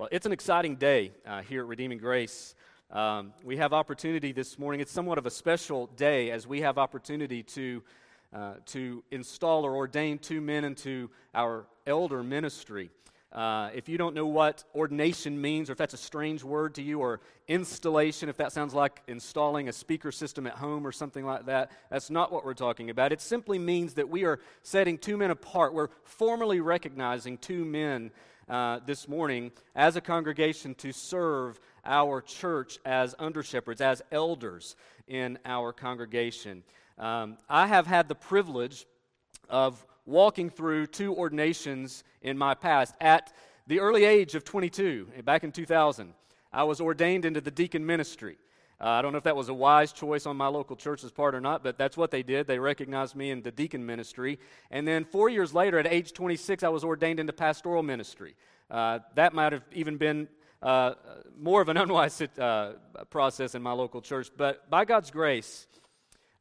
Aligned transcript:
Well, 0.00 0.08
it's 0.10 0.24
an 0.24 0.32
exciting 0.32 0.76
day 0.76 1.12
uh, 1.26 1.42
here 1.42 1.60
at 1.60 1.66
Redeeming 1.66 1.98
Grace. 1.98 2.54
Um, 2.90 3.34
we 3.44 3.58
have 3.58 3.74
opportunity 3.74 4.32
this 4.32 4.58
morning. 4.58 4.80
It's 4.80 4.90
somewhat 4.90 5.18
of 5.18 5.26
a 5.26 5.30
special 5.30 5.88
day 5.88 6.30
as 6.30 6.46
we 6.46 6.62
have 6.62 6.78
opportunity 6.78 7.42
to, 7.42 7.82
uh, 8.34 8.54
to 8.68 9.04
install 9.10 9.66
or 9.66 9.76
ordain 9.76 10.18
two 10.18 10.40
men 10.40 10.64
into 10.64 11.10
our 11.34 11.66
elder 11.86 12.22
ministry. 12.22 12.88
Uh, 13.30 13.68
if 13.74 13.90
you 13.90 13.98
don't 13.98 14.14
know 14.14 14.26
what 14.26 14.64
ordination 14.74 15.38
means, 15.38 15.68
or 15.68 15.72
if 15.72 15.78
that's 15.78 15.92
a 15.92 15.98
strange 15.98 16.42
word 16.42 16.76
to 16.76 16.82
you, 16.82 17.00
or 17.00 17.20
installation, 17.46 18.30
if 18.30 18.38
that 18.38 18.52
sounds 18.52 18.72
like 18.72 19.02
installing 19.06 19.68
a 19.68 19.72
speaker 19.72 20.10
system 20.10 20.46
at 20.46 20.54
home 20.54 20.86
or 20.86 20.92
something 20.92 21.26
like 21.26 21.44
that, 21.44 21.70
that's 21.90 22.08
not 22.08 22.32
what 22.32 22.42
we're 22.42 22.54
talking 22.54 22.88
about. 22.88 23.12
It 23.12 23.20
simply 23.20 23.58
means 23.58 23.92
that 23.94 24.08
we 24.08 24.24
are 24.24 24.40
setting 24.62 24.96
two 24.96 25.18
men 25.18 25.30
apart. 25.30 25.74
We're 25.74 25.90
formally 26.04 26.62
recognizing 26.62 27.36
two 27.36 27.66
men 27.66 28.12
uh, 28.50 28.80
this 28.84 29.06
morning 29.06 29.52
as 29.76 29.94
a 29.94 30.00
congregation 30.00 30.74
to 30.74 30.92
serve 30.92 31.60
our 31.84 32.20
church 32.20 32.78
as 32.84 33.14
under 33.18 33.42
shepherds, 33.42 33.80
as 33.80 34.02
elders 34.10 34.74
in 35.06 35.38
our 35.44 35.72
congregation. 35.72 36.64
Um, 36.98 37.38
I 37.48 37.68
have 37.68 37.86
had 37.86 38.08
the 38.08 38.14
privilege 38.14 38.86
of 39.48 39.86
walking 40.04 40.50
through 40.50 40.88
two 40.88 41.14
ordinations 41.14 42.02
in 42.22 42.36
my 42.36 42.54
past. 42.54 42.94
At 43.00 43.32
the 43.68 43.80
early 43.80 44.04
age 44.04 44.34
of 44.34 44.44
22, 44.44 45.08
back 45.24 45.44
in 45.44 45.52
2000, 45.52 46.12
I 46.52 46.64
was 46.64 46.80
ordained 46.80 47.24
into 47.24 47.40
the 47.40 47.52
deacon 47.52 47.86
ministry. 47.86 48.36
Uh, 48.80 48.88
I 48.88 49.02
don't 49.02 49.12
know 49.12 49.18
if 49.18 49.24
that 49.24 49.36
was 49.36 49.50
a 49.50 49.54
wise 49.54 49.92
choice 49.92 50.24
on 50.24 50.38
my 50.38 50.46
local 50.46 50.74
church's 50.74 51.10
part 51.10 51.34
or 51.34 51.40
not, 51.40 51.62
but 51.62 51.76
that's 51.76 51.98
what 51.98 52.10
they 52.10 52.22
did. 52.22 52.46
They 52.46 52.58
recognized 52.58 53.14
me 53.14 53.30
in 53.30 53.42
the 53.42 53.50
deacon 53.50 53.84
ministry. 53.84 54.38
And 54.70 54.88
then 54.88 55.04
four 55.04 55.28
years 55.28 55.52
later, 55.52 55.78
at 55.78 55.86
age 55.86 56.14
26, 56.14 56.62
I 56.62 56.68
was 56.70 56.82
ordained 56.82 57.20
into 57.20 57.34
pastoral 57.34 57.82
ministry. 57.82 58.34
Uh, 58.70 59.00
that 59.16 59.34
might 59.34 59.52
have 59.52 59.64
even 59.72 59.98
been 59.98 60.28
uh, 60.62 60.94
more 61.38 61.60
of 61.60 61.68
an 61.68 61.76
unwise 61.78 62.22
uh, 62.22 62.72
process 63.10 63.54
in 63.54 63.60
my 63.60 63.72
local 63.72 64.00
church, 64.00 64.30
but 64.36 64.70
by 64.70 64.86
God's 64.86 65.10
grace, 65.10 65.66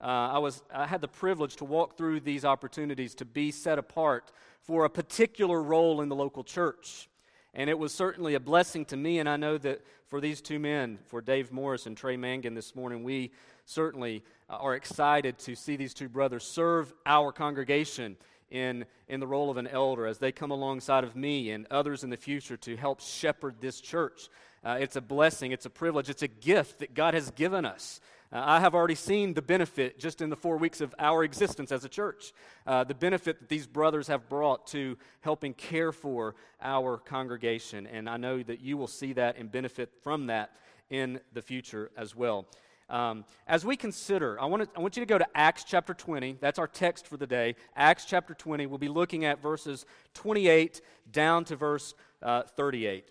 uh, 0.01 0.05
I, 0.05 0.37
was, 0.37 0.63
I 0.73 0.87
had 0.87 1.01
the 1.01 1.09
privilege 1.09 1.57
to 1.57 1.65
walk 1.65 1.97
through 1.97 2.21
these 2.21 2.45
opportunities 2.45 3.15
to 3.15 3.25
be 3.25 3.51
set 3.51 3.77
apart 3.77 4.31
for 4.61 4.85
a 4.85 4.89
particular 4.89 5.61
role 5.61 5.99
in 5.99 6.07
the 6.07 6.15
local 6.15 6.45
church. 6.45 7.08
And 7.53 7.69
it 7.69 7.79
was 7.79 7.93
certainly 7.93 8.35
a 8.35 8.39
blessing 8.39 8.85
to 8.85 8.97
me, 8.97 9.19
and 9.19 9.27
I 9.27 9.37
know 9.37 9.57
that 9.57 9.81
for 10.07 10.21
these 10.21 10.41
two 10.41 10.59
men, 10.59 10.99
for 11.07 11.21
Dave 11.21 11.51
Morris 11.51 11.85
and 11.85 11.97
Trey 11.97 12.15
Mangan 12.15 12.53
this 12.53 12.75
morning, 12.75 13.03
we 13.03 13.31
certainly 13.65 14.23
are 14.49 14.75
excited 14.75 15.37
to 15.39 15.55
see 15.55 15.75
these 15.75 15.93
two 15.93 16.09
brothers 16.09 16.43
serve 16.43 16.93
our 17.05 17.31
congregation 17.31 18.17
in, 18.51 18.85
in 19.07 19.19
the 19.19 19.27
role 19.27 19.49
of 19.49 19.57
an 19.57 19.67
elder 19.67 20.07
as 20.07 20.17
they 20.17 20.31
come 20.31 20.51
alongside 20.51 21.03
of 21.03 21.15
me 21.15 21.51
and 21.51 21.67
others 21.69 22.03
in 22.03 22.09
the 22.09 22.17
future 22.17 22.57
to 22.57 22.75
help 22.75 22.99
shepherd 22.99 23.55
this 23.59 23.79
church. 23.79 24.29
Uh, 24.63 24.77
it's 24.79 24.95
a 24.95 25.01
blessing, 25.01 25.51
it's 25.51 25.65
a 25.65 25.69
privilege, 25.69 26.09
it's 26.09 26.23
a 26.23 26.27
gift 26.27 26.79
that 26.79 26.93
God 26.93 27.13
has 27.13 27.31
given 27.31 27.65
us. 27.65 28.01
Uh, 28.31 28.43
I 28.45 28.59
have 28.59 28.75
already 28.75 28.95
seen 28.95 29.33
the 29.33 29.41
benefit 29.41 29.97
just 29.97 30.21
in 30.21 30.29
the 30.29 30.35
four 30.35 30.57
weeks 30.57 30.81
of 30.81 30.93
our 30.99 31.23
existence 31.23 31.71
as 31.71 31.83
a 31.83 31.89
church, 31.89 32.31
uh, 32.67 32.83
the 32.83 32.93
benefit 32.93 33.39
that 33.39 33.49
these 33.49 33.65
brothers 33.65 34.07
have 34.07 34.29
brought 34.29 34.67
to 34.67 34.97
helping 35.21 35.53
care 35.55 35.91
for 35.91 36.35
our 36.61 36.97
congregation. 36.97 37.87
And 37.87 38.07
I 38.07 38.17
know 38.17 38.43
that 38.43 38.61
you 38.61 38.77
will 38.77 38.87
see 38.87 39.13
that 39.13 39.37
and 39.37 39.51
benefit 39.51 39.91
from 40.03 40.27
that 40.27 40.51
in 40.91 41.19
the 41.33 41.41
future 41.41 41.89
as 41.97 42.15
well. 42.15 42.45
Um, 42.87 43.25
as 43.47 43.65
we 43.65 43.75
consider, 43.75 44.39
I 44.39 44.45
want, 44.45 44.63
to, 44.63 44.69
I 44.77 44.81
want 44.81 44.95
you 44.95 45.01
to 45.01 45.07
go 45.07 45.17
to 45.17 45.27
Acts 45.35 45.63
chapter 45.63 45.95
20. 45.95 46.37
That's 46.39 46.59
our 46.59 46.67
text 46.67 47.07
for 47.07 47.17
the 47.17 47.27
day. 47.27 47.55
Acts 47.75 48.05
chapter 48.05 48.35
20. 48.35 48.67
We'll 48.67 48.77
be 48.77 48.87
looking 48.89 49.25
at 49.25 49.41
verses 49.41 49.85
28 50.13 50.81
down 51.11 51.45
to 51.45 51.55
verse 51.55 51.95
uh, 52.21 52.43
38. 52.43 53.05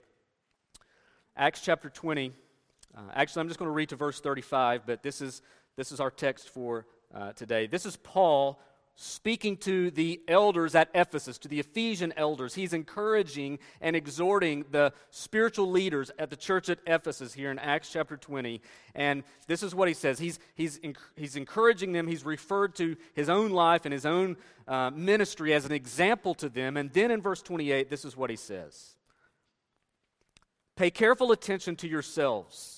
Acts 1.36 1.60
chapter 1.60 1.88
20. 1.88 2.32
Uh, 2.98 3.02
actually, 3.14 3.41
I'm 3.41 3.48
just 3.48 3.60
going 3.60 3.68
to 3.68 3.74
read 3.74 3.91
to 3.91 3.96
verse 3.96 4.20
35, 4.20 4.82
but 4.84 5.04
this 5.04 5.20
is, 5.20 5.41
this 5.77 5.92
is 5.92 6.00
our 6.00 6.10
text 6.10 6.48
for 6.48 6.84
uh, 7.14 7.32
today. 7.32 7.68
This 7.68 7.86
is 7.86 7.97
Paul 7.97 8.60
speaking 8.97 9.56
to 9.56 9.92
the 9.92 10.20
elders 10.26 10.75
at 10.75 10.88
Ephesus, 10.92 11.38
to 11.38 11.47
the 11.47 11.60
Ephesian 11.60 12.12
elders. 12.16 12.56
He's 12.56 12.72
encouraging 12.72 13.60
and 13.81 13.94
exhorting 13.94 14.64
the 14.72 14.92
spiritual 15.10 15.70
leaders 15.70 16.10
at 16.19 16.31
the 16.31 16.34
church 16.34 16.69
at 16.69 16.81
Ephesus 16.88 17.32
here 17.32 17.53
in 17.53 17.60
Acts 17.60 17.92
chapter 17.92 18.16
20. 18.16 18.60
And 18.97 19.22
this 19.47 19.62
is 19.62 19.76
what 19.76 19.87
he 19.87 19.94
says 19.94 20.19
he's, 20.19 20.41
he's, 20.56 20.81
he's 21.14 21.37
encouraging 21.37 21.92
them. 21.92 22.08
He's 22.08 22.25
referred 22.25 22.75
to 22.76 22.97
his 23.14 23.28
own 23.28 23.53
life 23.53 23.84
and 23.84 23.92
his 23.92 24.06
own 24.06 24.37
uh, 24.66 24.91
ministry 24.91 25.54
as 25.54 25.64
an 25.64 25.70
example 25.72 26.34
to 26.34 26.48
them. 26.48 26.76
And 26.76 26.92
then 26.92 27.12
in 27.12 27.22
verse 27.22 27.42
28, 27.42 27.88
this 27.88 28.04
is 28.04 28.16
what 28.16 28.31
he 28.31 28.37
says 28.37 28.97
Pay 30.75 30.91
careful 30.91 31.31
attention 31.31 31.76
to 31.76 31.87
yourselves 31.87 32.78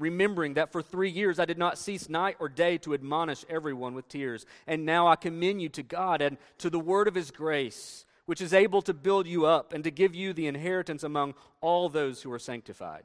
remembering 0.00 0.54
that 0.54 0.72
for 0.72 0.82
three 0.82 1.10
years 1.10 1.38
I 1.38 1.44
did 1.44 1.58
not 1.58 1.78
cease 1.78 2.08
night 2.08 2.36
or 2.40 2.48
day 2.48 2.78
to 2.78 2.94
admonish 2.94 3.44
everyone 3.48 3.94
with 3.94 4.08
tears. 4.08 4.46
And 4.66 4.84
now 4.84 5.06
I 5.06 5.16
commend 5.16 5.62
you 5.62 5.68
to 5.70 5.82
God 5.82 6.22
and 6.22 6.38
to 6.58 6.70
the 6.70 6.80
word 6.80 7.06
of 7.06 7.14
his 7.14 7.30
grace, 7.30 8.04
which 8.26 8.40
is 8.40 8.54
able 8.54 8.82
to 8.82 8.94
build 8.94 9.26
you 9.26 9.46
up 9.46 9.72
and 9.72 9.84
to 9.84 9.90
give 9.90 10.14
you 10.14 10.32
the 10.32 10.46
inheritance 10.46 11.02
among 11.02 11.34
all 11.60 11.88
those 11.88 12.22
who 12.22 12.32
are 12.32 12.38
sanctified. 12.38 13.04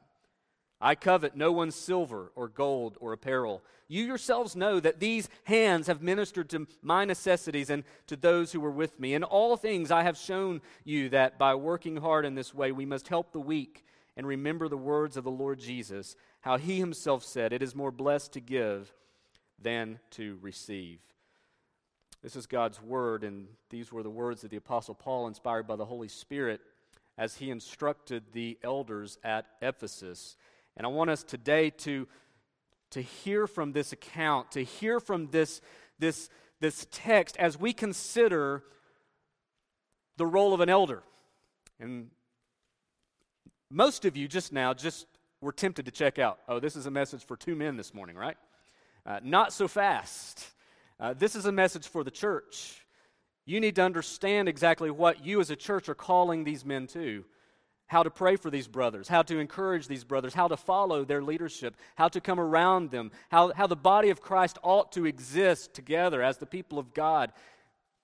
I 0.80 0.94
covet 0.94 1.36
no 1.36 1.52
one's 1.52 1.74
silver 1.74 2.32
or 2.34 2.48
gold 2.48 2.98
or 3.00 3.12
apparel. 3.12 3.62
You 3.88 4.04
yourselves 4.04 4.54
know 4.54 4.78
that 4.80 5.00
these 5.00 5.28
hands 5.44 5.86
have 5.86 6.02
ministered 6.02 6.50
to 6.50 6.66
my 6.82 7.04
necessities 7.04 7.70
and 7.70 7.84
to 8.08 8.16
those 8.16 8.52
who 8.52 8.60
were 8.60 8.70
with 8.70 9.00
me. 9.00 9.14
In 9.14 9.24
all 9.24 9.56
things 9.56 9.90
I 9.90 10.02
have 10.02 10.18
shown 10.18 10.60
you 10.84 11.08
that 11.10 11.38
by 11.38 11.54
working 11.54 11.96
hard 11.96 12.26
in 12.26 12.34
this 12.34 12.52
way 12.52 12.72
we 12.72 12.84
must 12.84 13.08
help 13.08 13.32
the 13.32 13.40
weak 13.40 13.86
and 14.16 14.26
remember 14.26 14.68
the 14.68 14.76
words 14.76 15.16
of 15.16 15.24
the 15.24 15.30
Lord 15.30 15.58
Jesus, 15.58 16.16
how 16.46 16.56
he 16.56 16.78
himself 16.78 17.24
said, 17.24 17.52
It 17.52 17.60
is 17.60 17.74
more 17.74 17.90
blessed 17.90 18.34
to 18.34 18.40
give 18.40 18.92
than 19.60 19.98
to 20.12 20.38
receive. 20.40 21.00
This 22.22 22.36
is 22.36 22.46
God's 22.46 22.80
word, 22.80 23.24
and 23.24 23.48
these 23.68 23.90
were 23.90 24.04
the 24.04 24.10
words 24.10 24.44
of 24.44 24.50
the 24.50 24.56
Apostle 24.56 24.94
Paul, 24.94 25.26
inspired 25.26 25.66
by 25.66 25.74
the 25.74 25.84
Holy 25.84 26.06
Spirit, 26.06 26.60
as 27.18 27.34
he 27.34 27.50
instructed 27.50 28.22
the 28.32 28.58
elders 28.62 29.18
at 29.24 29.46
Ephesus. 29.60 30.36
And 30.76 30.86
I 30.86 30.88
want 30.88 31.10
us 31.10 31.24
today 31.24 31.70
to, 31.78 32.06
to 32.90 33.00
hear 33.02 33.48
from 33.48 33.72
this 33.72 33.92
account, 33.92 34.52
to 34.52 34.62
hear 34.62 35.00
from 35.00 35.26
this, 35.32 35.60
this, 35.98 36.30
this 36.60 36.86
text 36.92 37.36
as 37.38 37.58
we 37.58 37.72
consider 37.72 38.62
the 40.16 40.26
role 40.26 40.54
of 40.54 40.60
an 40.60 40.68
elder. 40.68 41.02
And 41.80 42.12
most 43.68 44.04
of 44.04 44.16
you 44.16 44.28
just 44.28 44.52
now 44.52 44.74
just 44.74 45.06
were 45.40 45.52
tempted 45.52 45.84
to 45.86 45.90
check 45.90 46.18
out. 46.18 46.38
Oh, 46.48 46.60
this 46.60 46.76
is 46.76 46.86
a 46.86 46.90
message 46.90 47.24
for 47.24 47.36
two 47.36 47.54
men 47.54 47.76
this 47.76 47.92
morning, 47.92 48.16
right? 48.16 48.36
Uh, 49.04 49.20
not 49.22 49.52
so 49.52 49.68
fast. 49.68 50.44
Uh, 50.98 51.14
this 51.14 51.36
is 51.36 51.46
a 51.46 51.52
message 51.52 51.86
for 51.86 52.02
the 52.02 52.10
church. 52.10 52.82
You 53.44 53.60
need 53.60 53.76
to 53.76 53.82
understand 53.82 54.48
exactly 54.48 54.90
what 54.90 55.24
you 55.24 55.40
as 55.40 55.50
a 55.50 55.56
church 55.56 55.88
are 55.88 55.94
calling 55.94 56.44
these 56.44 56.64
men 56.64 56.86
to. 56.88 57.24
How 57.88 58.02
to 58.02 58.10
pray 58.10 58.34
for 58.34 58.50
these 58.50 58.66
brothers, 58.66 59.06
how 59.06 59.22
to 59.22 59.38
encourage 59.38 59.86
these 59.86 60.02
brothers, 60.02 60.34
how 60.34 60.48
to 60.48 60.56
follow 60.56 61.04
their 61.04 61.22
leadership, 61.22 61.76
how 61.94 62.08
to 62.08 62.20
come 62.20 62.40
around 62.40 62.90
them, 62.90 63.12
how, 63.30 63.52
how 63.52 63.68
the 63.68 63.76
body 63.76 64.10
of 64.10 64.20
Christ 64.20 64.58
ought 64.64 64.90
to 64.92 65.06
exist 65.06 65.72
together 65.72 66.20
as 66.20 66.38
the 66.38 66.46
people 66.46 66.80
of 66.80 66.92
God 66.94 67.32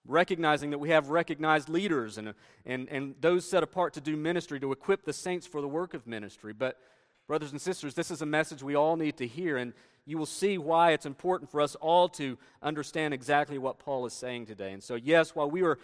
recognizing 0.06 0.70
that 0.70 0.78
we 0.78 0.90
have 0.90 1.10
recognized 1.10 1.68
leaders 1.68 2.18
and, 2.18 2.34
and, 2.66 2.88
and 2.88 3.14
those 3.20 3.48
set 3.48 3.62
apart 3.62 3.94
to 3.94 4.00
do 4.00 4.16
ministry, 4.16 4.58
to 4.60 4.72
equip 4.72 5.04
the 5.04 5.12
saints 5.12 5.46
for 5.46 5.60
the 5.60 5.68
work 5.68 5.94
of 5.94 6.06
ministry. 6.06 6.52
But, 6.52 6.78
brothers 7.26 7.52
and 7.52 7.60
sisters, 7.60 7.94
this 7.94 8.10
is 8.10 8.22
a 8.22 8.26
message 8.26 8.62
we 8.62 8.74
all 8.74 8.96
need 8.96 9.16
to 9.18 9.26
hear, 9.26 9.56
and 9.56 9.72
you 10.04 10.18
will 10.18 10.26
see 10.26 10.58
why 10.58 10.92
it's 10.92 11.06
important 11.06 11.50
for 11.50 11.60
us 11.60 11.74
all 11.76 12.08
to 12.10 12.38
understand 12.62 13.14
exactly 13.14 13.58
what 13.58 13.78
Paul 13.78 14.06
is 14.06 14.12
saying 14.12 14.46
today. 14.46 14.72
And 14.72 14.82
so, 14.82 14.94
yes, 14.94 15.34
while 15.34 15.50
we 15.50 15.62
were 15.62 15.78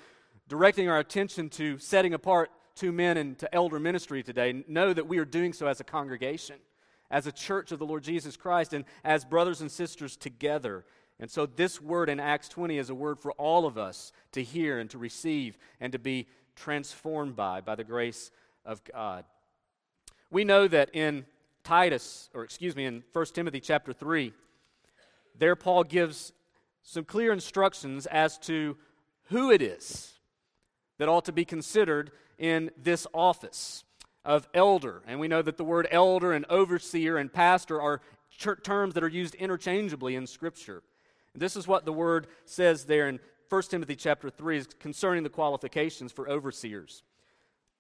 directing 0.49 0.89
our 0.89 0.99
attention 0.99 1.49
to 1.51 1.79
setting 1.79 2.15
apart 2.15 2.51
two 2.75 2.93
men 2.93 3.17
into 3.17 3.53
elder 3.55 3.79
ministry 3.79 4.23
today, 4.23 4.65
know 4.67 4.93
that 4.93 5.09
we 5.09 5.19
are 5.19 5.25
doing 5.25 5.53
so 5.53 5.67
as 5.67 5.81
a 5.81 5.85
congregation, 5.85 6.57
as 7.11 7.27
a 7.27 7.33
church 7.33 7.73
of 7.73 7.79
the 7.79 7.87
Lord 7.87 8.03
Jesus 8.03 8.37
Christ, 8.37 8.73
and 8.73 8.85
as 9.05 9.25
brothers 9.25 9.61
and 9.61 9.71
sisters 9.71 10.17
together 10.17 10.85
and 11.21 11.31
so, 11.31 11.47
this 11.47 11.81
word 11.81 12.09
in 12.09 12.21
Acts 12.21 12.49
20 12.49 12.79
is 12.79 12.91
a 12.91 12.95
word 12.95 13.19
for 13.19 13.33
all 13.33 13.67
of 13.67 13.77
us 13.77 14.13
to 14.33 14.43
hear 14.43 14.79
and 14.79 14.89
to 14.91 14.99
receive 14.99 15.59
and 15.81 15.93
to 15.93 15.99
be 15.99 16.29
transformed 16.55 17.35
by, 17.35 17.61
by 17.61 17.75
the 17.75 17.85
grace 17.85 18.31
of 18.65 18.83
God. 18.85 19.25
We 20.31 20.45
know 20.45 20.69
that 20.69 20.91
in 20.95 21.27
Titus, 21.65 22.29
or 22.35 22.45
excuse 22.45 22.77
me, 22.77 22.85
in 22.85 23.03
1 23.13 23.27
Timothy 23.27 23.61
chapter 23.61 23.93
3, 23.93 24.33
there 25.39 25.57
Paul 25.57 25.85
gives 25.85 26.33
some 26.83 27.05
clear 27.05 27.33
instructions 27.33 28.07
as 28.07 28.39
to 28.39 28.77
who 29.25 29.51
it 29.51 29.63
is 29.63 30.19
that 30.99 31.09
ought 31.09 31.25
to 31.27 31.33
be 31.33 31.45
considered 31.45 32.11
in 32.39 32.71
this 32.77 33.07
office 33.15 33.85
of 34.25 34.49
elder. 34.53 35.03
And 35.07 35.21
we 35.21 35.29
know 35.29 35.43
that 35.43 35.57
the 35.57 35.65
word 35.65 35.89
elder 35.91 36.33
and 36.33 36.45
overseer 36.51 37.17
and 37.17 37.33
pastor 37.33 37.81
are 37.81 38.01
terms 38.63 38.95
that 38.95 39.05
are 39.05 39.09
used 39.09 39.35
interchangeably 39.35 40.15
in 40.15 40.27
Scripture. 40.27 40.83
And 41.33 41.43
this 41.43 41.57
is 41.57 41.67
what 41.67 41.85
the 41.85 41.93
word 41.93 42.27
says 42.45 42.85
there 42.85 43.09
in 43.09 43.21
1 43.49 43.63
Timothy 43.63 43.97
chapter 43.97 44.29
3 44.29 44.59
is 44.59 44.67
concerning 44.79 45.23
the 45.23 45.31
qualifications 45.31 46.13
for 46.13 46.29
overseers. 46.29 47.03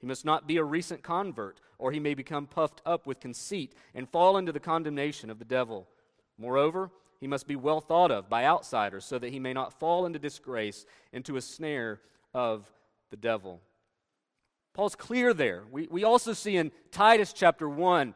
He 0.00 0.06
must 0.06 0.24
not 0.24 0.46
be 0.46 0.56
a 0.56 0.64
recent 0.64 1.02
convert, 1.02 1.60
or 1.78 1.92
he 1.92 2.00
may 2.00 2.14
become 2.14 2.46
puffed 2.46 2.80
up 2.86 3.06
with 3.06 3.20
conceit 3.20 3.74
and 3.94 4.08
fall 4.08 4.36
into 4.36 4.52
the 4.52 4.60
condemnation 4.60 5.30
of 5.30 5.38
the 5.38 5.44
devil. 5.44 5.86
Moreover, 6.38 6.90
he 7.20 7.26
must 7.26 7.46
be 7.46 7.56
well 7.56 7.80
thought 7.80 8.10
of 8.10 8.30
by 8.30 8.44
outsiders 8.44 9.04
so 9.04 9.18
that 9.18 9.32
he 9.32 9.38
may 9.38 9.52
not 9.52 9.78
fall 9.78 10.06
into 10.06 10.18
disgrace, 10.18 10.86
into 11.12 11.36
a 11.36 11.42
snare 11.42 12.00
of 12.32 12.70
the 13.10 13.16
devil. 13.16 13.60
Paul's 14.72 14.94
clear 14.94 15.34
there. 15.34 15.64
We, 15.70 15.86
we 15.90 16.04
also 16.04 16.32
see 16.32 16.56
in 16.56 16.72
Titus 16.90 17.32
chapter 17.34 17.68
1 17.68 18.14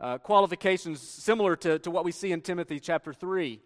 uh, 0.00 0.18
qualifications 0.18 1.00
similar 1.00 1.56
to, 1.56 1.78
to 1.80 1.90
what 1.90 2.04
we 2.04 2.12
see 2.12 2.32
in 2.32 2.40
Timothy 2.40 2.80
chapter 2.80 3.12
3 3.12 3.60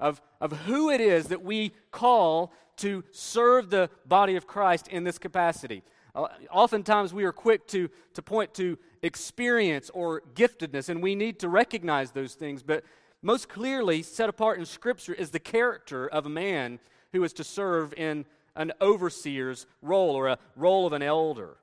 of, 0.00 0.20
of 0.40 0.52
who 0.52 0.90
it 0.90 1.00
is 1.00 1.28
that 1.28 1.42
we 1.42 1.72
call 1.90 2.52
to 2.78 3.04
serve 3.10 3.70
the 3.70 3.90
body 4.06 4.36
of 4.36 4.46
Christ 4.46 4.88
in 4.88 5.04
this 5.04 5.18
capacity. 5.18 5.82
Oftentimes 6.14 7.12
we 7.12 7.24
are 7.24 7.32
quick 7.32 7.66
to, 7.68 7.88
to 8.14 8.22
point 8.22 8.54
to 8.54 8.78
experience 9.02 9.90
or 9.94 10.22
giftedness, 10.34 10.88
and 10.88 11.02
we 11.02 11.14
need 11.14 11.38
to 11.40 11.48
recognize 11.48 12.12
those 12.12 12.34
things, 12.34 12.62
but 12.62 12.84
most 13.22 13.48
clearly 13.48 14.02
set 14.02 14.28
apart 14.28 14.58
in 14.58 14.66
Scripture 14.66 15.12
is 15.12 15.30
the 15.30 15.38
character 15.38 16.06
of 16.06 16.26
a 16.26 16.30
man 16.30 16.78
who 17.12 17.22
is 17.24 17.32
to 17.34 17.44
serve 17.44 17.92
in 17.96 18.24
an 18.56 18.72
overseer's 18.80 19.66
role 19.82 20.14
or 20.14 20.28
a 20.28 20.38
role 20.56 20.86
of 20.86 20.92
an 20.92 21.02
elder. 21.02 21.56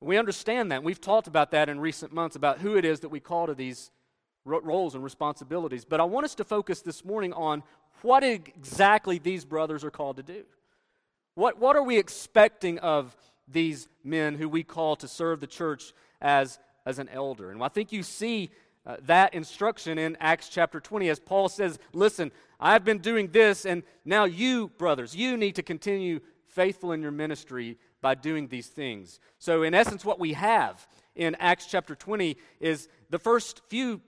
We 0.00 0.16
understand 0.16 0.72
that. 0.72 0.82
We've 0.82 1.00
talked 1.00 1.26
about 1.26 1.50
that 1.50 1.68
in 1.68 1.78
recent 1.78 2.12
months 2.12 2.36
about 2.36 2.58
who 2.58 2.76
it 2.76 2.84
is 2.84 3.00
that 3.00 3.10
we 3.10 3.20
call 3.20 3.46
to 3.46 3.54
these 3.54 3.90
roles 4.46 4.94
and 4.94 5.04
responsibilities. 5.04 5.84
But 5.84 6.00
I 6.00 6.04
want 6.04 6.24
us 6.24 6.34
to 6.36 6.44
focus 6.44 6.80
this 6.80 7.04
morning 7.04 7.34
on 7.34 7.62
what 8.00 8.24
exactly 8.24 9.18
these 9.18 9.44
brothers 9.44 9.84
are 9.84 9.90
called 9.90 10.16
to 10.16 10.22
do. 10.22 10.44
What, 11.34 11.58
what 11.58 11.76
are 11.76 11.82
we 11.82 11.98
expecting 11.98 12.78
of 12.78 13.16
these 13.46 13.88
men 14.04 14.34
who 14.34 14.48
we 14.48 14.62
call 14.62 14.96
to 14.96 15.08
serve 15.08 15.40
the 15.40 15.46
church 15.46 15.92
as, 16.20 16.58
as 16.84 16.98
an 16.98 17.08
elder? 17.08 17.50
And 17.50 17.62
I 17.62 17.68
think 17.68 17.92
you 17.92 18.02
see 18.02 18.50
uh, 18.86 18.96
that 19.02 19.34
instruction 19.34 19.98
in 19.98 20.16
Acts 20.20 20.48
chapter 20.48 20.80
20 20.80 21.08
as 21.08 21.20
Paul 21.20 21.48
says, 21.48 21.78
Listen, 21.92 22.32
I've 22.58 22.84
been 22.84 22.98
doing 22.98 23.28
this, 23.28 23.64
and 23.64 23.82
now 24.04 24.24
you, 24.24 24.68
brothers, 24.78 25.14
you 25.14 25.36
need 25.36 25.54
to 25.56 25.62
continue 25.62 26.20
faithful 26.48 26.92
in 26.92 27.02
your 27.02 27.10
ministry 27.10 27.78
by 28.00 28.14
doing 28.14 28.48
these 28.48 28.66
things. 28.66 29.20
So, 29.38 29.62
in 29.62 29.74
essence, 29.74 30.04
what 30.04 30.18
we 30.18 30.32
have 30.32 30.86
in 31.14 31.36
Acts 31.36 31.66
chapter 31.66 31.94
20 31.94 32.36
is 32.60 32.88
the 33.10 33.18
first 33.18 33.62
few, 33.68 34.00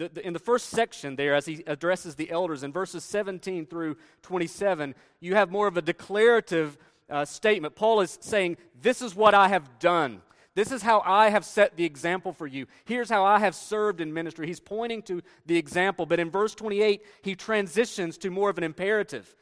the, 0.00 0.08
the, 0.08 0.26
in 0.26 0.32
the 0.32 0.38
first 0.38 0.70
section 0.70 1.14
there, 1.14 1.34
as 1.34 1.44
he 1.44 1.62
addresses 1.66 2.14
the 2.14 2.30
elders, 2.30 2.62
in 2.62 2.72
verses 2.72 3.04
17 3.04 3.66
through 3.66 3.98
27, 4.22 4.94
you 5.20 5.34
have 5.34 5.50
more 5.50 5.66
of 5.66 5.76
a 5.76 5.82
declarative 5.82 6.78
uh, 7.10 7.26
statement. 7.26 7.74
Paul 7.76 8.00
is 8.00 8.16
saying, 8.22 8.56
This 8.80 9.02
is 9.02 9.14
what 9.14 9.34
I 9.34 9.48
have 9.48 9.78
done. 9.78 10.22
This 10.54 10.72
is 10.72 10.80
how 10.80 11.02
I 11.04 11.28
have 11.28 11.44
set 11.44 11.76
the 11.76 11.84
example 11.84 12.32
for 12.32 12.46
you. 12.46 12.66
Here's 12.86 13.10
how 13.10 13.26
I 13.26 13.40
have 13.40 13.54
served 13.54 14.00
in 14.00 14.14
ministry. 14.14 14.46
He's 14.46 14.58
pointing 14.58 15.02
to 15.02 15.20
the 15.44 15.58
example, 15.58 16.06
but 16.06 16.18
in 16.18 16.30
verse 16.30 16.54
28, 16.54 17.04
he 17.20 17.34
transitions 17.34 18.16
to 18.18 18.30
more 18.30 18.48
of 18.48 18.56
an 18.56 18.64
imperative. 18.64 19.36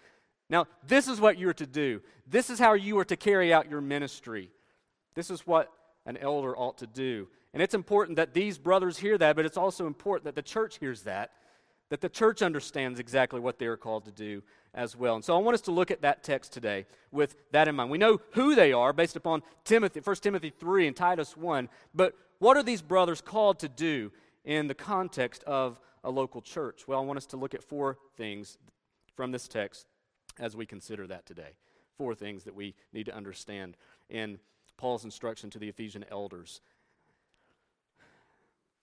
Now, 0.51 0.67
this 0.85 1.07
is 1.07 1.21
what 1.21 1.39
you're 1.39 1.55
to 1.55 1.67
do. 1.67 2.03
This 2.27 2.51
is 2.51 2.59
how 2.59 2.73
you 2.73 2.99
are 2.99 3.05
to 3.05 3.17
carry 3.17 3.53
out 3.53 3.71
your 3.71 3.81
ministry. 3.81 4.51
This 5.15 5.31
is 5.31 5.47
what 5.47 5.73
an 6.05 6.17
elder 6.17 6.57
ought 6.57 6.79
to 6.79 6.87
do. 6.89 7.29
And 7.55 7.63
it's 7.63 7.75
important 7.75 8.17
that 8.17 8.35
these 8.35 8.59
brothers 8.59 8.99
hear 8.99 9.17
that, 9.19 9.37
but 9.37 9.47
it's 9.47 9.57
also 9.57 9.87
important 9.87 10.25
that 10.25 10.35
the 10.35 10.43
church 10.43 10.79
hears 10.79 11.03
that, 11.03 11.33
that 11.91 12.01
the 12.01 12.09
church 12.09 12.43
understands 12.43 13.01
exactly 13.01 13.41
what 13.41 13.59
they 13.59 13.67
are 13.67 13.77
called 13.77 14.05
to 14.05 14.13
do 14.13 14.43
as 14.75 14.95
well. 14.95 15.15
And 15.15 15.25
so 15.25 15.35
I 15.35 15.39
want 15.39 15.55
us 15.55 15.63
to 15.63 15.71
look 15.71 15.91
at 15.91 16.03
that 16.03 16.23
text 16.23 16.53
today 16.53 16.85
with 17.11 17.37
that 17.53 17.67
in 17.67 17.75
mind. 17.75 17.91
We 17.91 17.99
know 17.99 18.21
who 18.33 18.55
they 18.55 18.73
are 18.73 18.93
based 18.93 19.17
upon 19.17 19.43
Timothy, 19.65 20.01
1 20.01 20.17
Timothy 20.17 20.51
3 20.51 20.87
and 20.87 20.97
Titus 20.97 21.37
1, 21.37 21.69
but 21.95 22.15
what 22.39 22.57
are 22.57 22.63
these 22.63 22.83
brothers 22.83 23.21
called 23.21 23.59
to 23.61 23.69
do 23.69 24.13
in 24.45 24.69
the 24.69 24.75
context 24.75 25.43
of 25.45 25.81
a 26.05 26.11
local 26.11 26.41
church? 26.41 26.87
Well, 26.87 27.01
I 27.01 27.03
want 27.03 27.17
us 27.17 27.27
to 27.27 27.37
look 27.37 27.55
at 27.55 27.65
four 27.65 27.99
things 28.17 28.59
from 29.17 29.33
this 29.33 29.49
text 29.49 29.87
as 30.39 30.55
we 30.55 30.67
consider 30.67 31.07
that 31.07 31.27
today. 31.27 31.57
Four 31.97 32.15
things 32.15 32.45
that 32.45 32.55
we 32.55 32.75
need 32.93 33.07
to 33.07 33.17
understand 33.17 33.77
in 34.09 34.39
Paul's 34.77 35.05
instruction 35.05 35.51
to 35.51 35.59
the 35.59 35.69
Ephesian 35.69 36.05
elders. 36.11 36.61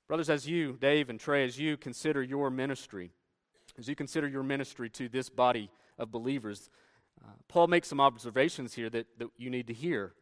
Brothers, 0.08 0.30
as 0.30 0.48
you, 0.48 0.78
Dave 0.80 1.10
and 1.10 1.20
Trey, 1.20 1.46
as 1.46 1.60
you 1.60 1.78
consider 1.78 2.22
your 2.22 2.52
ministry, 2.52 3.12
as 3.80 3.88
you 3.88 3.96
consider 3.96 4.28
your 4.28 4.44
ministry 4.44 4.90
to 4.92 5.10
this 5.10 5.30
body 5.30 5.72
of 5.98 6.12
believers, 6.12 6.70
uh, 7.24 7.32
Paul 7.48 7.68
makes 7.68 7.88
some 7.88 8.00
observations 8.00 8.76
here 8.76 8.90
that, 8.92 9.08
that 9.18 9.30
you 9.38 9.50
need 9.50 9.68
to 9.68 9.74
hear. 9.74 10.14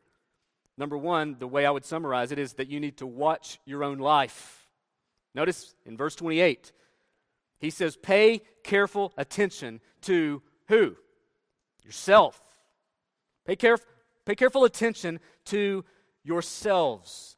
Number 0.78 0.98
one, 0.98 1.36
the 1.38 1.48
way 1.48 1.66
I 1.66 1.72
would 1.72 1.84
summarize 1.84 2.32
it 2.32 2.40
is 2.40 2.54
that 2.54 2.70
you 2.70 2.80
need 2.80 2.98
to 2.98 3.06
watch 3.06 3.60
your 3.66 3.84
own 3.84 4.00
life. 4.00 4.70
Notice 5.36 5.76
in 5.86 5.98
verse 5.98 6.16
28, 6.16 6.72
he 7.60 7.70
says, 7.70 7.98
Pay 7.98 8.42
careful 8.64 9.14
attention 9.18 9.82
to 10.04 10.42
who? 10.68 10.96
Yourself. 11.84 12.40
Pay, 13.46 13.58
caref- 13.58 13.86
pay 14.26 14.36
careful 14.36 14.64
attention 14.64 15.20
to 15.46 15.84
yourselves. 16.24 17.36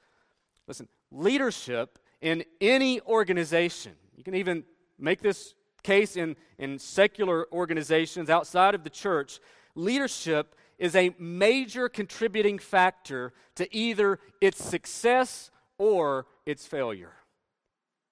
Listen, 0.67 0.87
leadership 1.11 1.97
in 2.25 2.43
any 2.59 2.99
organization, 3.01 3.91
you 4.17 4.23
can 4.23 4.33
even 4.33 4.63
make 4.97 5.21
this 5.21 5.53
case 5.83 6.17
in, 6.17 6.35
in 6.57 6.79
secular 6.79 7.45
organizations 7.51 8.31
outside 8.31 8.73
of 8.73 8.83
the 8.83 8.89
church, 8.89 9.39
leadership 9.75 10.55
is 10.79 10.95
a 10.95 11.13
major 11.19 11.87
contributing 11.87 12.57
factor 12.57 13.31
to 13.53 13.73
either 13.73 14.19
its 14.41 14.63
success 14.63 15.51
or 15.77 16.25
its 16.47 16.65
failure. 16.65 17.13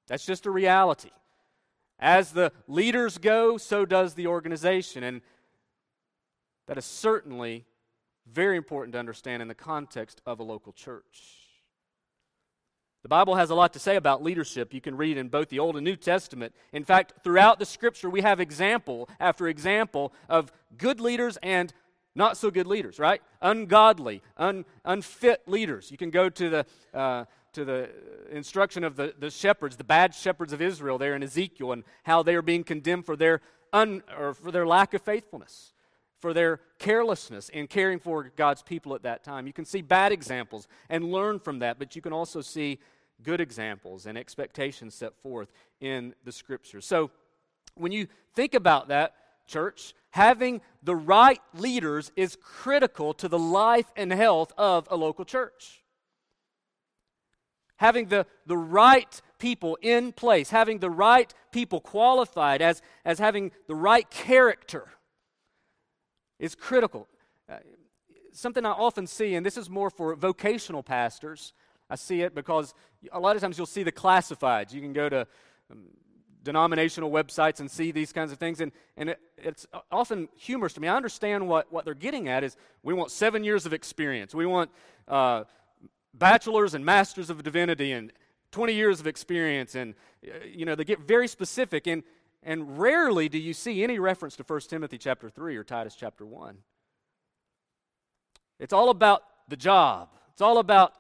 That's 0.08 0.28
just 0.28 0.46
a 0.46 0.52
reality. 0.52 1.10
As 1.98 2.34
the 2.34 2.52
leaders 2.68 3.18
go, 3.18 3.58
so 3.58 3.84
does 3.84 4.14
the 4.14 4.28
organization. 4.28 5.04
And 5.04 5.22
that 6.68 6.78
is 6.78 6.86
certainly 6.86 7.66
very 8.32 8.58
important 8.58 8.94
to 8.94 9.00
understand 9.00 9.42
in 9.42 9.48
the 9.48 9.56
context 9.56 10.22
of 10.28 10.40
a 10.40 10.44
local 10.44 10.72
church. 10.72 11.43
The 13.04 13.10
Bible 13.10 13.36
has 13.36 13.50
a 13.50 13.56
lot 13.56 13.74
to 13.74 13.80
say 13.80 13.98
about 13.98 14.24
leadership. 14.24 14.74
You 14.74 14.80
can 14.80 14.96
read 14.96 15.18
in 15.18 15.28
both 15.28 15.50
the 15.50 15.60
Old 15.60 15.76
and 15.76 15.84
New 15.84 15.98
Testament. 15.98 16.56
In 16.72 16.86
fact, 16.86 17.14
throughout 17.22 17.60
the 17.60 17.66
scripture, 17.66 18.10
we 18.10 18.22
have 18.22 18.40
example 18.40 19.10
after 19.20 19.50
example 19.50 20.14
of 20.30 20.54
good 20.78 21.02
leaders 21.02 21.38
and 21.44 21.74
not 22.16 22.38
so 22.38 22.50
good 22.50 22.66
leaders, 22.66 23.00
right? 23.00 23.22
Ungodly, 23.42 24.22
un, 24.38 24.64
unfit 24.86 25.42
leaders. 25.48 25.92
You 25.92 25.98
can 25.98 26.12
go 26.12 26.30
to 26.30 26.50
the, 26.50 26.66
uh, 26.94 27.26
to 27.52 27.66
the 27.66 27.90
instruction 28.32 28.86
of 28.86 28.96
the, 28.96 29.14
the 29.20 29.30
shepherds, 29.30 29.76
the 29.76 29.84
bad 29.84 30.16
shepherds 30.16 30.54
of 30.54 30.62
Israel 30.62 30.98
there 30.98 31.14
in 31.14 31.24
Ezekiel, 31.24 31.74
and 31.74 31.84
how 32.04 32.24
they 32.24 32.36
are 32.36 32.42
being 32.42 32.64
condemned 32.64 33.06
for 33.06 33.18
their, 33.18 33.42
un, 33.74 34.02
or 34.18 34.34
for 34.34 34.50
their 34.50 34.66
lack 34.66 34.94
of 34.94 35.02
faithfulness, 35.02 35.74
for 36.22 36.34
their 36.34 36.62
carelessness 36.80 37.50
in 37.50 37.68
caring 37.68 38.00
for 38.00 38.32
God's 38.38 38.62
people 38.62 38.96
at 38.96 39.04
that 39.04 39.26
time. 39.26 39.46
You 39.46 39.52
can 39.52 39.66
see 39.66 39.82
bad 39.82 40.14
examples 40.14 40.70
and 40.90 41.12
learn 41.12 41.40
from 41.40 41.60
that, 41.60 41.80
but 41.80 41.98
you 41.98 42.02
can 42.02 42.14
also 42.14 42.40
see 42.40 42.80
good 43.22 43.40
examples 43.40 44.06
and 44.06 44.18
expectations 44.18 44.96
set 44.96 45.16
forth 45.22 45.52
in 45.80 46.14
the 46.24 46.32
scriptures. 46.32 46.86
So 46.86 47.12
when 47.76 47.92
you 47.92 48.08
think 48.36 48.54
about 48.54 48.88
that, 48.90 49.14
church, 49.46 49.94
having 50.12 50.62
the 50.82 50.96
right 50.96 51.42
leaders 51.54 52.12
is 52.16 52.38
critical 52.42 53.14
to 53.16 53.28
the 53.28 53.40
life 53.40 53.92
and 53.96 54.12
health 54.12 54.52
of 54.58 54.88
a 54.90 54.96
local 54.96 55.26
church. 55.26 55.84
Having 57.78 58.08
the, 58.08 58.26
the 58.46 58.58
right 58.58 59.22
people 59.40 59.78
in 59.82 60.14
place, 60.14 60.50
having 60.50 60.80
the 60.80 60.90
right 60.90 61.34
people 61.52 61.82
qualified 61.82 62.62
as, 62.62 62.82
as 63.04 63.20
having 63.20 63.52
the 63.68 63.76
right 63.76 64.10
character 64.10 64.88
is 66.40 66.56
critical. 66.56 67.08
Uh, 67.50 67.58
something 68.32 68.66
I 68.66 68.72
often 68.72 69.08
see, 69.08 69.36
and 69.36 69.46
this 69.46 69.58
is 69.58 69.70
more 69.70 69.90
for 69.90 70.16
vocational 70.16 70.84
pastors. 70.84 71.54
I 71.90 71.96
see 71.96 72.22
it 72.22 72.34
because 72.34 72.74
a 73.12 73.20
lot 73.20 73.36
of 73.36 73.42
times 73.42 73.58
you'll 73.58 73.68
see 73.68 73.84
the 73.84 73.92
classifieds. 73.92 74.74
You 74.74 74.82
can 74.82 74.94
go 74.94 75.10
to 75.10 75.28
um, 75.72 75.86
denominational 76.44 77.12
websites 77.12 77.60
and 77.60 77.70
see 77.70 77.92
these 77.92 78.12
kinds 78.12 78.32
of 78.32 78.38
things, 78.38 78.62
and, 78.62 78.72
and 78.98 79.10
it, 79.10 79.20
it's 79.38 79.66
often 79.92 80.28
humorous 80.36 80.74
to 80.74 80.82
me. 80.82 80.88
I 80.88 80.96
understand 80.96 81.48
what, 81.48 81.72
what 81.72 81.86
they're 81.86 81.94
getting 81.94 82.28
at 82.28 82.44
is 82.44 82.56
we 82.84 82.94
want 82.94 83.12
seven 83.12 83.44
years 83.44 83.66
of 83.66 83.74
experience. 83.74 84.36
We 84.36 84.46
want 84.46 84.70
uh, 85.08 85.46
bachelors 86.14 86.74
and 86.74 86.86
masters 86.86 87.30
of 87.30 87.44
divinity 87.44 87.92
and 87.92 88.12
20 88.52 88.74
years 88.74 89.00
of 89.00 89.08
experience, 89.08 89.76
and, 89.76 89.96
uh, 90.28 90.46
you 90.46 90.66
know, 90.66 90.76
they 90.76 90.84
get 90.84 91.00
very 91.00 91.28
specific, 91.28 91.88
and, 91.88 92.04
and 92.44 92.78
rarely 92.78 93.30
do 93.30 93.40
you 93.40 93.54
see 93.54 93.84
any 93.84 93.98
reference 94.00 94.36
to 94.36 94.44
1 94.44 94.62
Timothy 94.62 94.98
chapter 94.98 95.30
3 95.30 95.56
or 95.56 95.64
Titus 95.64 95.96
chapter 95.96 96.26
1. 96.26 96.58
It's 98.60 98.74
all 98.74 98.90
about 98.90 99.24
the 99.48 99.58
job. 99.58 100.10
It's 100.34 100.42
all 100.42 100.60
about 100.60 100.94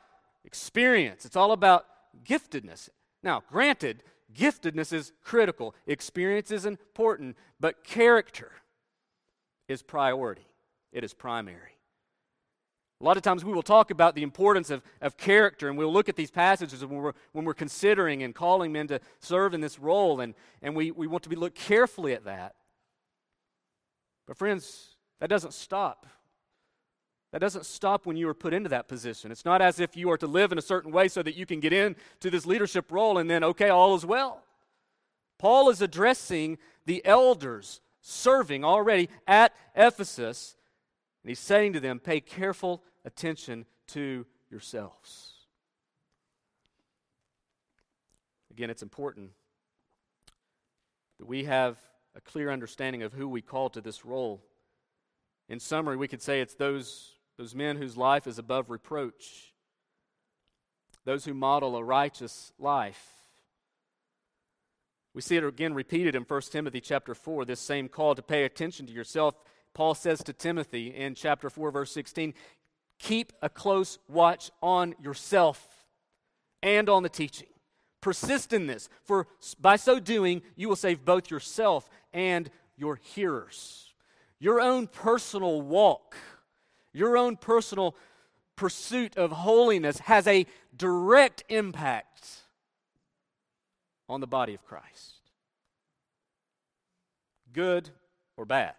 experience. 0.45 1.25
It's 1.25 1.35
all 1.35 1.51
about 1.51 1.85
giftedness. 2.25 2.89
Now, 3.21 3.43
granted, 3.49 4.03
giftedness 4.33 4.91
is 4.93 5.13
critical, 5.23 5.75
experience 5.87 6.51
is 6.51 6.65
important, 6.65 7.37
but 7.59 7.83
character 7.83 8.51
is 9.67 9.81
priority, 9.81 10.47
it 10.91 11.03
is 11.03 11.13
primary. 11.13 11.77
A 13.01 13.03
lot 13.03 13.17
of 13.17 13.23
times 13.23 13.43
we 13.43 13.51
will 13.51 13.63
talk 13.63 13.91
about 13.91 14.15
the 14.15 14.23
importance 14.23 14.69
of, 14.69 14.81
of 15.01 15.17
character, 15.17 15.67
and 15.67 15.77
we'll 15.77 15.91
look 15.91 16.07
at 16.07 16.15
these 16.15 16.31
passages 16.31 16.85
when 16.85 17.01
we're, 17.01 17.13
when 17.33 17.43
we're 17.43 17.53
considering 17.53 18.23
and 18.23 18.33
calling 18.33 18.71
men 18.71 18.87
to 18.87 19.01
serve 19.19 19.53
in 19.53 19.59
this 19.59 19.77
role, 19.77 20.21
and, 20.21 20.33
and 20.61 20.73
we, 20.73 20.91
we 20.91 21.05
want 21.05 21.23
to 21.23 21.29
be 21.29 21.35
look 21.35 21.53
carefully 21.53 22.13
at 22.13 22.23
that. 22.23 22.55
But, 24.25 24.37
friends, 24.37 24.95
that 25.19 25.29
doesn't 25.29 25.53
stop 25.53 26.07
that 27.33 27.39
doesn't 27.39 27.65
stop 27.65 28.05
when 28.05 28.15
you 28.15 28.29
are 28.29 28.35
put 28.35 28.53
into 28.53 28.69
that 28.69 28.87
position. 28.87 29.31
It's 29.31 29.43
not 29.43 29.59
as 29.59 29.79
if 29.79 29.97
you 29.97 30.11
are 30.11 30.19
to 30.19 30.27
live 30.27 30.51
in 30.51 30.59
a 30.59 30.61
certain 30.61 30.91
way 30.91 31.07
so 31.07 31.23
that 31.23 31.35
you 31.35 31.47
can 31.47 31.59
get 31.59 31.73
into 31.73 32.29
this 32.29 32.45
leadership 32.45 32.91
role 32.91 33.17
and 33.17 33.27
then, 33.27 33.43
okay, 33.43 33.69
all 33.69 33.95
is 33.95 34.05
well. 34.05 34.43
Paul 35.39 35.71
is 35.71 35.81
addressing 35.81 36.59
the 36.85 37.03
elders 37.03 37.81
serving 38.01 38.63
already 38.63 39.09
at 39.25 39.51
Ephesus, 39.75 40.55
and 41.23 41.29
he's 41.29 41.39
saying 41.39 41.73
to 41.73 41.79
them, 41.79 41.97
pay 41.97 42.19
careful 42.19 42.83
attention 43.03 43.65
to 43.87 44.27
yourselves. 44.51 45.31
Again, 48.51 48.69
it's 48.69 48.83
important 48.83 49.31
that 51.17 51.25
we 51.25 51.45
have 51.45 51.79
a 52.15 52.21
clear 52.21 52.51
understanding 52.51 53.01
of 53.01 53.13
who 53.13 53.27
we 53.27 53.41
call 53.41 53.71
to 53.71 53.81
this 53.81 54.05
role. 54.05 54.43
In 55.49 55.59
summary, 55.59 55.97
we 55.97 56.07
could 56.07 56.21
say 56.21 56.39
it's 56.39 56.53
those 56.53 57.12
those 57.37 57.55
men 57.55 57.77
whose 57.77 57.97
life 57.97 58.27
is 58.27 58.37
above 58.37 58.69
reproach, 58.69 59.53
those 61.05 61.25
who 61.25 61.33
model 61.33 61.75
a 61.75 61.83
righteous 61.83 62.51
life. 62.59 63.09
We 65.13 65.21
see 65.21 65.37
it 65.37 65.43
again 65.43 65.73
repeated 65.73 66.15
in 66.15 66.23
1 66.23 66.41
Timothy 66.51 66.81
chapter 66.81 67.13
4, 67.13 67.45
this 67.45 67.59
same 67.59 67.87
call 67.87 68.15
to 68.15 68.21
pay 68.21 68.45
attention 68.45 68.87
to 68.87 68.93
yourself. 68.93 69.35
Paul 69.73 69.95
says 69.95 70.23
to 70.23 70.33
Timothy 70.33 70.87
in 70.87 71.15
chapter 71.15 71.49
4, 71.49 71.71
verse 71.71 71.91
16, 71.91 72.33
Keep 72.99 73.33
a 73.41 73.49
close 73.49 73.99
watch 74.07 74.49
on 74.61 74.95
yourself 75.01 75.85
and 76.61 76.89
on 76.89 77.03
the 77.03 77.09
teaching. 77.09 77.47
Persist 78.01 78.53
in 78.53 78.67
this, 78.67 78.89
for 79.03 79.27
by 79.59 79.75
so 79.75 79.99
doing, 79.99 80.41
you 80.55 80.67
will 80.67 80.75
save 80.75 81.05
both 81.05 81.31
yourself 81.31 81.89
and 82.13 82.49
your 82.75 82.95
hearers. 82.95 83.93
Your 84.39 84.59
own 84.59 84.87
personal 84.87 85.61
walk 85.61 86.15
your 86.93 87.17
own 87.17 87.35
personal 87.35 87.95
pursuit 88.55 89.17
of 89.17 89.31
holiness 89.31 89.99
has 89.99 90.27
a 90.27 90.45
direct 90.75 91.43
impact 91.49 92.43
on 94.07 94.21
the 94.21 94.27
body 94.27 94.53
of 94.53 94.63
Christ. 94.63 95.15
Good 97.51 97.89
or 98.37 98.45
bad. 98.45 98.73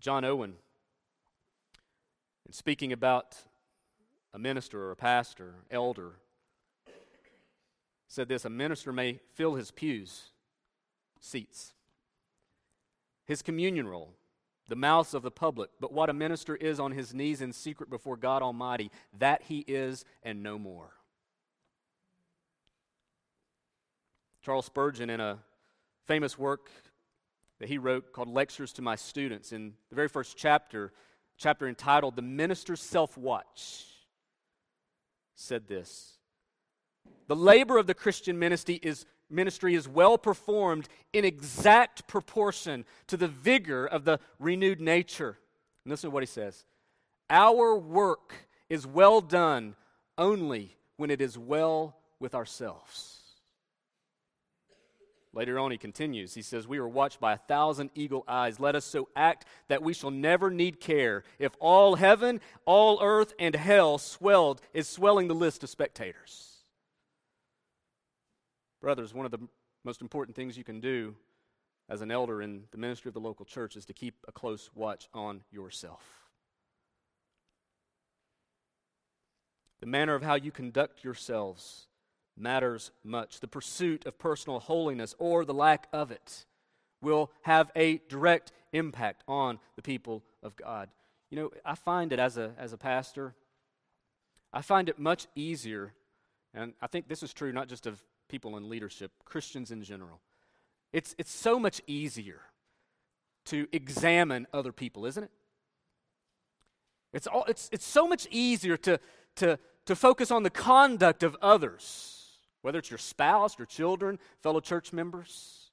John 0.00 0.24
Owen, 0.24 0.54
in 2.46 2.52
speaking 2.52 2.92
about 2.92 3.36
a 4.34 4.38
minister 4.38 4.82
or 4.82 4.90
a 4.90 4.96
pastor, 4.96 5.54
elder, 5.70 6.12
said 8.06 8.28
this 8.28 8.44
a 8.44 8.50
minister 8.50 8.92
may 8.92 9.18
fill 9.32 9.54
his 9.54 9.70
pews, 9.70 10.30
seats, 11.20 11.72
his 13.24 13.40
communion 13.40 13.88
roll, 13.88 14.14
the 14.68 14.76
mouths 14.76 15.14
of 15.14 15.22
the 15.22 15.30
public, 15.30 15.70
but 15.80 15.92
what 15.92 16.08
a 16.08 16.14
minister 16.14 16.56
is 16.56 16.80
on 16.80 16.92
his 16.92 17.14
knees 17.14 17.40
in 17.40 17.52
secret 17.52 17.90
before 17.90 18.16
God 18.16 18.42
Almighty, 18.42 18.90
that 19.18 19.42
he 19.42 19.58
is 19.66 20.04
and 20.22 20.42
no 20.42 20.58
more. 20.58 20.90
Charles 24.42 24.66
Spurgeon, 24.66 25.10
in 25.10 25.20
a 25.20 25.38
famous 26.06 26.38
work 26.38 26.70
that 27.58 27.68
he 27.68 27.78
wrote 27.78 28.12
called 28.12 28.28
Lectures 28.28 28.72
to 28.74 28.82
My 28.82 28.96
Students, 28.96 29.52
in 29.52 29.74
the 29.90 29.96
very 29.96 30.08
first 30.08 30.36
chapter, 30.36 30.92
chapter 31.38 31.66
entitled 31.66 32.16
The 32.16 32.22
Minister's 32.22 32.82
Self 32.82 33.16
Watch, 33.16 33.84
said 35.34 35.66
this 35.66 36.18
The 37.26 37.36
labor 37.36 37.78
of 37.78 37.86
the 37.86 37.94
Christian 37.94 38.38
ministry 38.38 38.78
is 38.82 39.06
ministry 39.30 39.74
is 39.74 39.88
well 39.88 40.18
performed 40.18 40.88
in 41.12 41.24
exact 41.24 42.06
proportion 42.06 42.84
to 43.08 43.16
the 43.16 43.28
vigor 43.28 43.86
of 43.86 44.04
the 44.04 44.20
renewed 44.38 44.80
nature. 44.80 45.38
And 45.84 45.90
listen 45.90 46.10
to 46.10 46.14
what 46.14 46.22
he 46.22 46.26
says 46.26 46.64
Our 47.30 47.76
work 47.76 48.34
is 48.68 48.86
well 48.86 49.20
done 49.20 49.76
only 50.16 50.76
when 50.96 51.10
it 51.10 51.20
is 51.20 51.36
well 51.36 51.96
with 52.20 52.34
ourselves. 52.34 53.20
Later 55.34 55.58
on, 55.58 55.72
he 55.72 55.78
continues. 55.78 56.32
He 56.34 56.42
says, 56.42 56.68
We 56.68 56.78
are 56.78 56.88
watched 56.88 57.18
by 57.18 57.32
a 57.32 57.38
thousand 57.38 57.90
eagle 57.96 58.24
eyes. 58.28 58.60
Let 58.60 58.76
us 58.76 58.84
so 58.84 59.08
act 59.16 59.46
that 59.66 59.82
we 59.82 59.92
shall 59.92 60.12
never 60.12 60.48
need 60.48 60.80
care. 60.80 61.24
If 61.40 61.56
all 61.58 61.96
heaven, 61.96 62.40
all 62.64 63.00
earth, 63.02 63.34
and 63.38 63.56
hell 63.56 63.98
swelled, 63.98 64.60
is 64.72 64.88
swelling 64.88 65.26
the 65.26 65.34
list 65.34 65.64
of 65.64 65.70
spectators. 65.70 66.53
Brothers, 68.84 69.14
one 69.14 69.24
of 69.24 69.32
the 69.32 69.40
most 69.82 70.02
important 70.02 70.36
things 70.36 70.58
you 70.58 70.62
can 70.62 70.78
do 70.78 71.14
as 71.88 72.02
an 72.02 72.10
elder 72.10 72.42
in 72.42 72.64
the 72.70 72.76
ministry 72.76 73.08
of 73.08 73.14
the 73.14 73.18
local 73.18 73.46
church 73.46 73.76
is 73.76 73.86
to 73.86 73.94
keep 73.94 74.14
a 74.28 74.32
close 74.32 74.68
watch 74.74 75.08
on 75.14 75.40
yourself. 75.50 76.02
The 79.80 79.86
manner 79.86 80.14
of 80.14 80.22
how 80.22 80.34
you 80.34 80.50
conduct 80.50 81.02
yourselves 81.02 81.86
matters 82.36 82.90
much. 83.02 83.40
The 83.40 83.48
pursuit 83.48 84.04
of 84.04 84.18
personal 84.18 84.60
holiness 84.60 85.14
or 85.18 85.46
the 85.46 85.54
lack 85.54 85.88
of 85.90 86.10
it 86.10 86.44
will 87.00 87.30
have 87.44 87.70
a 87.74 88.02
direct 88.10 88.52
impact 88.74 89.24
on 89.26 89.60
the 89.76 89.82
people 89.82 90.22
of 90.42 90.56
God. 90.56 90.90
You 91.30 91.38
know, 91.38 91.50
I 91.64 91.74
find 91.74 92.12
it 92.12 92.18
as 92.18 92.36
a, 92.36 92.52
as 92.58 92.74
a 92.74 92.78
pastor, 92.78 93.34
I 94.52 94.60
find 94.60 94.90
it 94.90 94.98
much 94.98 95.26
easier, 95.34 95.94
and 96.52 96.74
I 96.82 96.86
think 96.86 97.08
this 97.08 97.22
is 97.22 97.32
true 97.32 97.50
not 97.50 97.68
just 97.68 97.86
of 97.86 98.04
people 98.28 98.56
in 98.56 98.68
leadership, 98.68 99.12
Christians 99.24 99.70
in 99.70 99.82
general. 99.82 100.20
It's, 100.92 101.14
it's 101.18 101.32
so 101.32 101.58
much 101.58 101.80
easier 101.86 102.40
to 103.46 103.66
examine 103.72 104.46
other 104.52 104.72
people, 104.72 105.06
isn't 105.06 105.24
it? 105.24 105.30
It's, 107.12 107.26
all, 107.26 107.44
it's, 107.48 107.68
it's 107.72 107.84
so 107.84 108.08
much 108.08 108.26
easier 108.30 108.76
to, 108.78 108.98
to, 109.36 109.58
to 109.86 109.96
focus 109.96 110.30
on 110.30 110.42
the 110.42 110.50
conduct 110.50 111.22
of 111.22 111.36
others, 111.42 112.38
whether 112.62 112.78
it's 112.78 112.90
your 112.90 112.98
spouse, 112.98 113.58
your 113.58 113.66
children, 113.66 114.18
fellow 114.42 114.60
church 114.60 114.92
members. 114.92 115.70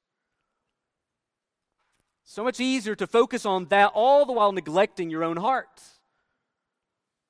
So 2.24 2.44
much 2.44 2.60
easier 2.60 2.96
to 2.96 3.08
focus 3.08 3.46
on 3.46 3.66
that 3.66 3.92
all 3.94 4.26
the 4.26 4.34
while 4.34 4.52
neglecting 4.52 5.10
your 5.10 5.24
own 5.24 5.38
heart. 5.38 5.82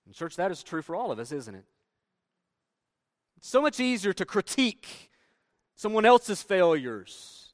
And, 0.06 0.14
church, 0.14 0.36
that 0.36 0.52
is 0.52 0.62
true 0.62 0.82
for 0.82 0.96
all 0.96 1.12
of 1.12 1.20
us, 1.20 1.32
isn't 1.32 1.56
it? 1.56 1.66
It's 3.38 3.48
so 3.48 3.62
much 3.62 3.80
easier 3.80 4.14
to 4.14 4.26
critique 4.26 5.11
someone 5.76 6.06
else's 6.06 6.42
failures. 6.44 7.54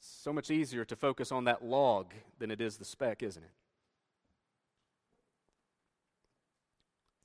so 0.00 0.32
much 0.32 0.50
easier 0.50 0.86
to 0.86 0.96
focus 0.96 1.30
on 1.30 1.44
that 1.44 1.62
log 1.62 2.14
than 2.38 2.50
it 2.50 2.60
is 2.60 2.78
the 2.78 2.84
speck, 2.84 3.22
isn't 3.22 3.42
it? 3.42 3.50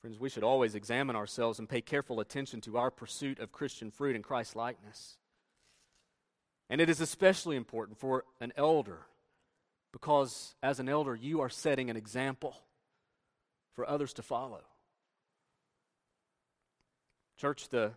Friends, 0.02 0.20
we 0.20 0.30
should 0.30 0.44
always 0.44 0.76
examine 0.76 1.16
ourselves 1.16 1.60
and 1.60 1.68
pay 1.68 1.82
careful 1.82 2.20
attention 2.20 2.62
to 2.62 2.78
our 2.78 2.90
pursuit 2.90 3.40
of 3.40 3.52
Christian 3.52 3.92
fruit 3.92 4.16
and 4.16 4.24
Christ 4.24 4.56
likeness. 4.56 5.18
And 6.70 6.80
it 6.80 6.90
is 6.90 7.02
especially 7.02 7.56
important 7.56 8.00
for 8.00 8.24
an 8.40 8.54
elder 8.56 9.00
because, 9.92 10.56
as 10.62 10.80
an 10.80 10.88
elder, 10.88 11.16
you 11.16 11.42
are 11.42 11.50
setting 11.50 11.90
an 11.90 11.98
example 11.98 12.56
for 13.76 13.90
others 13.90 14.14
to 14.14 14.22
follow. 14.22 14.62
Church, 17.38 17.70
the 17.70 17.92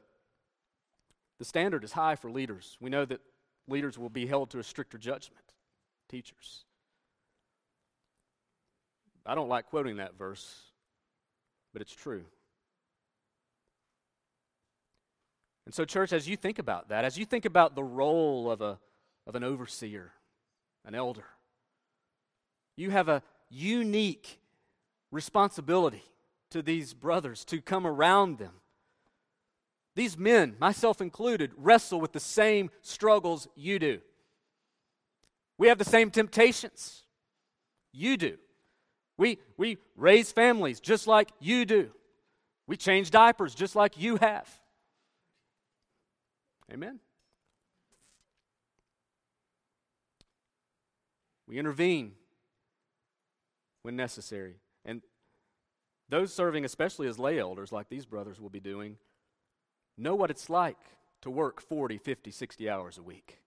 the 1.43 1.47
standard 1.47 1.83
is 1.83 1.91
high 1.91 2.15
for 2.15 2.31
leaders. 2.31 2.77
We 2.81 2.89
know 2.89 3.05
that 3.05 3.21
leaders 3.67 3.99
will 3.99 4.09
be 4.09 4.27
held 4.27 4.51
to 4.51 4.61
a 4.61 4.63
stricter 4.63 4.97
judgment. 4.97 5.43
Teachers. 6.09 6.65
I 9.27 9.35
don't 9.35 9.49
like 9.49 9.67
quoting 9.67 9.97
that 9.97 10.17
verse, 10.17 10.61
but 11.73 11.83
it's 11.83 11.97
true. 11.97 12.23
And 15.67 15.75
so, 15.75 15.85
church, 15.85 16.13
as 16.13 16.29
you 16.29 16.37
think 16.37 16.61
about 16.61 16.91
that, 16.91 17.05
as 17.05 17.19
you 17.19 17.25
think 17.25 17.45
about 17.45 17.75
the 17.75 17.83
role 17.83 18.49
of, 18.49 18.61
a, 18.61 18.79
of 19.27 19.35
an 19.35 19.43
overseer, 19.43 20.13
an 20.85 20.95
elder, 20.95 21.27
you 22.77 22.91
have 22.91 23.09
a 23.09 23.21
unique 23.51 24.39
responsibility 25.11 26.05
to 26.53 26.63
these 26.63 26.95
brothers 26.95 27.45
to 27.47 27.61
come 27.61 27.85
around 27.85 28.39
them. 28.39 28.62
These 29.95 30.17
men, 30.17 30.57
myself 30.59 31.01
included, 31.01 31.53
wrestle 31.57 32.01
with 32.01 32.13
the 32.13 32.21
same 32.21 32.71
struggles 32.81 33.49
you 33.55 33.79
do. 33.79 34.01
We 35.59 35.69
have 35.69 35.79
the 35.79 35.85
same 35.85 36.11
temptations 36.11 37.03
you 37.93 38.17
do. 38.17 38.39
We, 39.19 39.39
we 39.57 39.79
raise 39.97 40.33
families 40.33 40.81
just 40.81 41.07
like 41.07 41.31
you 41.41 41.65
do. 41.65 41.91
We 42.67 42.77
change 42.77 43.11
diapers 43.11 43.55
just 43.55 43.77
like 43.77 44.01
you 44.01 44.17
have. 44.17 44.49
Amen. 46.73 47.01
We 51.47 51.59
intervene 51.59 52.13
when 53.83 53.95
necessary. 53.95 54.57
And 54.87 55.03
those 56.09 56.33
serving, 56.33 56.65
especially 56.65 57.09
as 57.09 57.19
lay 57.19 57.39
elders, 57.39 57.73
like 57.73 57.91
these 57.91 58.07
brothers 58.07 58.41
will 58.41 58.49
be 58.49 58.61
doing, 58.61 58.97
know 59.97 60.15
what 60.15 60.31
it's 60.31 60.51
like 60.51 60.79
to 61.23 61.31
work 61.31 61.61
40, 61.61 61.99
50, 61.99 62.31
60 62.31 62.71
hours 62.71 62.99
a 62.99 63.03
week. 63.03 63.39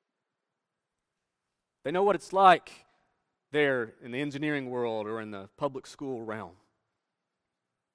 They 1.84 1.92
know 1.92 2.04
what 2.04 2.16
it's 2.16 2.34
like 2.34 2.86
there 3.52 3.94
in 4.04 4.12
the 4.12 4.22
engineering 4.22 4.70
world 4.70 5.08
or 5.08 5.22
in 5.22 5.32
the 5.32 5.50
public 5.58 5.86
school 5.86 6.22
realm, 6.22 6.56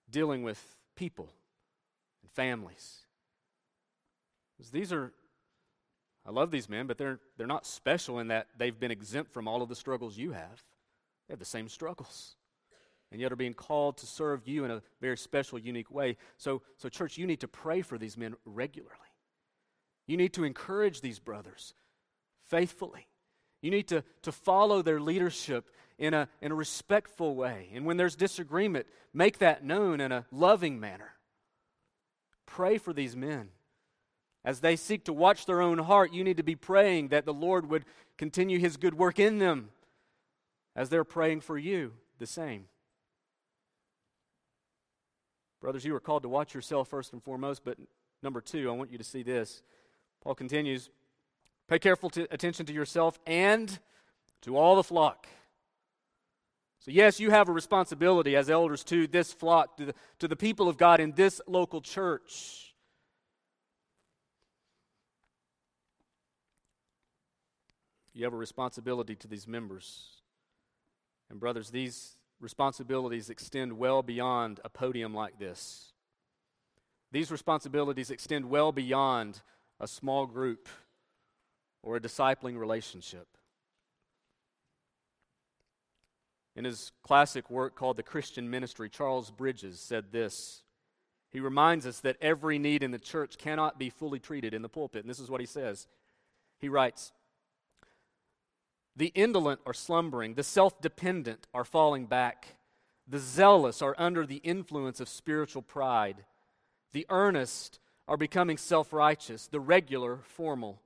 dealing 0.09 0.43
with 0.43 0.77
people 0.97 1.33
and 2.23 2.31
families. 2.31 2.99
These 4.73 4.93
are, 4.93 5.13
I 6.27 6.31
love 6.31 6.51
these 6.51 6.69
men, 6.69 6.87
but 6.87 6.99
they're, 6.99 7.19
they're 7.37 7.47
not 7.47 7.67
special 7.67 8.19
in 8.19 8.29
that 8.29 8.49
they've 8.57 8.79
been 8.79 8.91
exempt 8.91 9.33
from 9.33 9.49
all 9.49 9.63
of 9.63 9.69
the 9.69 9.75
struggles 9.75 10.17
you 10.19 10.33
have. 10.33 10.63
They 11.27 11.33
have 11.33 11.39
the 11.39 11.45
same 11.45 11.69
struggles. 11.69 12.37
And 13.13 13.21
yet 13.21 13.33
are 13.33 13.37
being 13.37 13.55
called 13.55 13.97
to 13.99 14.07
serve 14.07 14.47
you 14.47 14.65
in 14.65 14.71
a 14.71 14.83
very 15.01 15.17
special, 15.17 15.59
unique 15.59 15.91
way. 15.91 16.17
So, 16.37 16.63
so, 16.77 16.89
church, 16.89 17.19
you 17.19 17.27
need 17.27 17.41
to 17.41 17.49
pray 17.49 17.83
for 17.83 17.99
these 17.99 18.17
men 18.17 18.37
regularly. 18.45 18.95
You 20.07 20.17
need 20.17 20.33
to 20.35 20.45
encourage 20.45 21.01
these 21.01 21.19
brothers 21.19 21.75
faithfully. 22.49 23.07
You 23.63 23.71
need 23.71 23.89
to, 23.89 24.05
to 24.23 24.33
follow 24.33 24.83
their 24.83 25.01
leadership 25.01 25.71
in 25.99 26.15
a, 26.15 26.29
in 26.41 26.51
a 26.51 26.55
respectful 26.55 27.35
way. 27.35 27.69
And 27.75 27.85
when 27.85 27.97
there's 27.97 28.17
disagreement, 28.17 28.87
make 29.13 29.39
that 29.39 29.65
known 29.65 30.01
in 30.01 30.13
a 30.13 30.25
loving 30.33 30.81
manner. 30.81 31.15
Pray 32.47 32.79
for 32.79 32.93
these 32.93 33.15
men. 33.15 33.51
As 34.45 34.61
they 34.61 34.77
seek 34.77 35.05
to 35.05 35.13
watch 35.13 35.45
their 35.45 35.61
own 35.61 35.79
heart, 35.79 36.13
you 36.13 36.25
need 36.25 36.39
to 36.39 36.43
be 36.43 36.57
praying 36.57 37.09
that 37.09 37.27
the 37.27 37.35
Lord 37.35 37.69
would 37.69 37.85
continue 38.17 38.59
his 38.59 38.77
good 38.77 38.95
work 38.95 39.19
in 39.19 39.39
them 39.39 39.69
as 40.75 40.89
they're 40.89 41.05
praying 41.05 41.43
for 41.43 41.59
you 41.59 41.93
the 42.19 42.27
same. 42.27 42.65
Brothers, 45.61 45.85
you 45.85 45.95
are 45.95 46.01
called 46.01 46.23
to 46.23 46.29
watch 46.29 46.55
yourself 46.55 46.89
first 46.89 47.13
and 47.13 47.23
foremost, 47.23 47.65
but 47.65 47.77
number 48.23 48.41
two, 48.41 48.71
I 48.71 48.73
want 48.73 48.91
you 48.91 48.99
to 48.99 49.05
see 49.05 49.23
this. 49.23 49.63
Paul 50.23 50.35
continues 50.35 50.91
Pay 51.71 51.79
careful 51.79 52.11
to, 52.11 52.27
attention 52.35 52.67
to 52.67 52.73
yourself 52.73 53.21
and 53.29 53.79
to 54.43 54.57
all 54.57 54.75
the 54.75 54.83
flock. 54.83 55.29
So, 56.81 56.91
yes, 56.91 57.21
you 57.21 57.31
have 57.31 57.49
a 57.49 57.53
responsibility 57.53 58.35
as 58.35 58.51
elders 58.51 58.83
to 58.85 59.07
this 59.07 59.33
flock, 59.33 59.77
to 59.77 59.87
the, 59.87 59.95
to 60.19 60.27
the 60.27 60.35
people 60.35 60.69
of 60.69 60.77
God 60.77 60.99
in 60.99 61.13
this 61.13 61.41
local 61.47 61.81
church. 61.81 62.75
You 68.15 68.25
have 68.25 68.33
a 68.33 68.37
responsibility 68.37 69.15
to 69.15 69.29
these 69.29 69.47
members. 69.47 70.09
And, 71.31 71.39
brothers, 71.39 71.71
these 71.71 72.17
responsibilities 72.41 73.31
extend 73.31 73.79
well 73.79 74.03
beyond 74.03 74.61
a 74.65 74.69
podium 74.69 75.15
like 75.15 75.39
this. 75.39 75.93
These 77.13 77.31
responsibilities 77.31 78.11
extend 78.11 78.49
well 78.49 78.73
beyond 78.73 79.43
a 79.79 79.87
small 79.87 80.27
group 80.27 80.69
or 81.83 81.97
a 81.97 82.01
discipling 82.01 82.59
relationship. 82.59 83.27
In 86.57 86.65
his 86.65 86.93
classic 87.03 87.51
work 87.51 87.75
called 87.75 87.97
The 87.97 88.03
Christian 88.03 88.51
Ministry, 88.51 88.89
Charles 88.89 89.31
Bridges 89.31 89.81
said 89.81 90.13
this. 90.13 90.63
He 91.31 91.41
reminds 91.41 91.87
us 91.87 92.01
that 92.01 92.17
every 92.21 92.59
need 92.59 92.83
in 92.83 92.91
the 92.91 92.99
church 92.99 93.39
cannot 93.39 93.79
be 93.79 93.89
fully 93.89 94.19
treated 94.19 94.53
in 94.53 94.63
the 94.63 94.69
pulpit. 94.69 95.03
And 95.03 95.11
this 95.11 95.21
is 95.21 95.31
what 95.31 95.41
he 95.41 95.47
says. 95.47 95.87
He 96.59 96.69
writes 96.69 97.13
The 99.01 99.13
indolent 99.15 99.63
are 99.65 99.73
slumbering, 99.73 100.35
the 100.35 100.43
self 100.43 100.79
dependent 100.83 101.47
are 101.55 101.65
falling 101.65 102.05
back, 102.05 102.57
the 103.09 103.19
zealous 103.19 103.81
are 103.81 103.95
under 103.97 104.27
the 104.27 104.43
influence 104.45 105.01
of 105.01 105.09
spiritual 105.09 105.63
pride, 105.63 106.27
the 106.93 107.07
earnest 107.09 107.79
are 108.07 108.19
becoming 108.19 108.59
self 108.59 108.93
righteous, 108.93 109.47
the 109.47 109.59
regular 109.59 110.19
formal. 110.19 110.83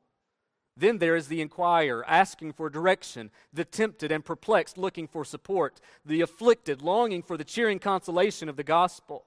Then 0.77 0.99
there 0.99 1.17
is 1.17 1.27
the 1.27 1.41
inquirer 1.41 2.05
asking 2.07 2.53
for 2.53 2.71
direction, 2.71 3.33
the 3.53 3.65
tempted 3.65 4.13
and 4.13 4.25
perplexed 4.25 4.79
looking 4.79 5.09
for 5.09 5.25
support, 5.25 5.81
the 6.07 6.21
afflicted 6.21 6.83
longing 6.83 7.21
for 7.25 7.37
the 7.37 7.43
cheering 7.43 7.81
consolation 7.81 8.49
of 8.49 8.55
the 8.55 8.63
gospel, 8.63 9.25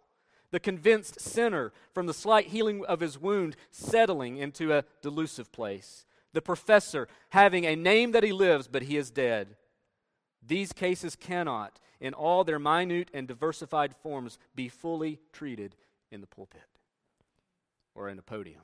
the 0.52 0.62
convinced 0.62 1.20
sinner 1.20 1.74
from 1.94 2.06
the 2.06 2.14
slight 2.14 2.48
healing 2.48 2.86
of 2.86 3.02
his 3.02 3.20
wound 3.20 3.58
settling 3.70 4.38
into 4.38 4.72
a 4.72 4.86
delusive 5.02 5.52
place, 5.52 6.06
the 6.34 6.42
professor 6.42 7.08
having 7.30 7.66
a 7.66 7.76
name 7.76 8.12
that 8.12 8.24
he 8.24 8.32
lives 8.32 8.68
but 8.68 8.84
he 8.84 8.98
is 8.98 9.10
dead. 9.10 9.56
These 10.46 10.72
cases 10.74 11.16
cannot, 11.16 11.80
in 12.00 12.14
all 12.14 12.44
their 12.44 12.60
minute 12.60 13.10
and 13.14 13.28
diversified 13.28 13.96
forms, 13.96 14.38
be 14.56 14.70
fully 14.70 15.20
treated 15.34 15.76
in 16.12 16.22
the 16.22 16.28
pulpit 16.28 16.62
or 17.96 18.10
in 18.10 18.20
a 18.20 18.22
podium. 18.22 18.62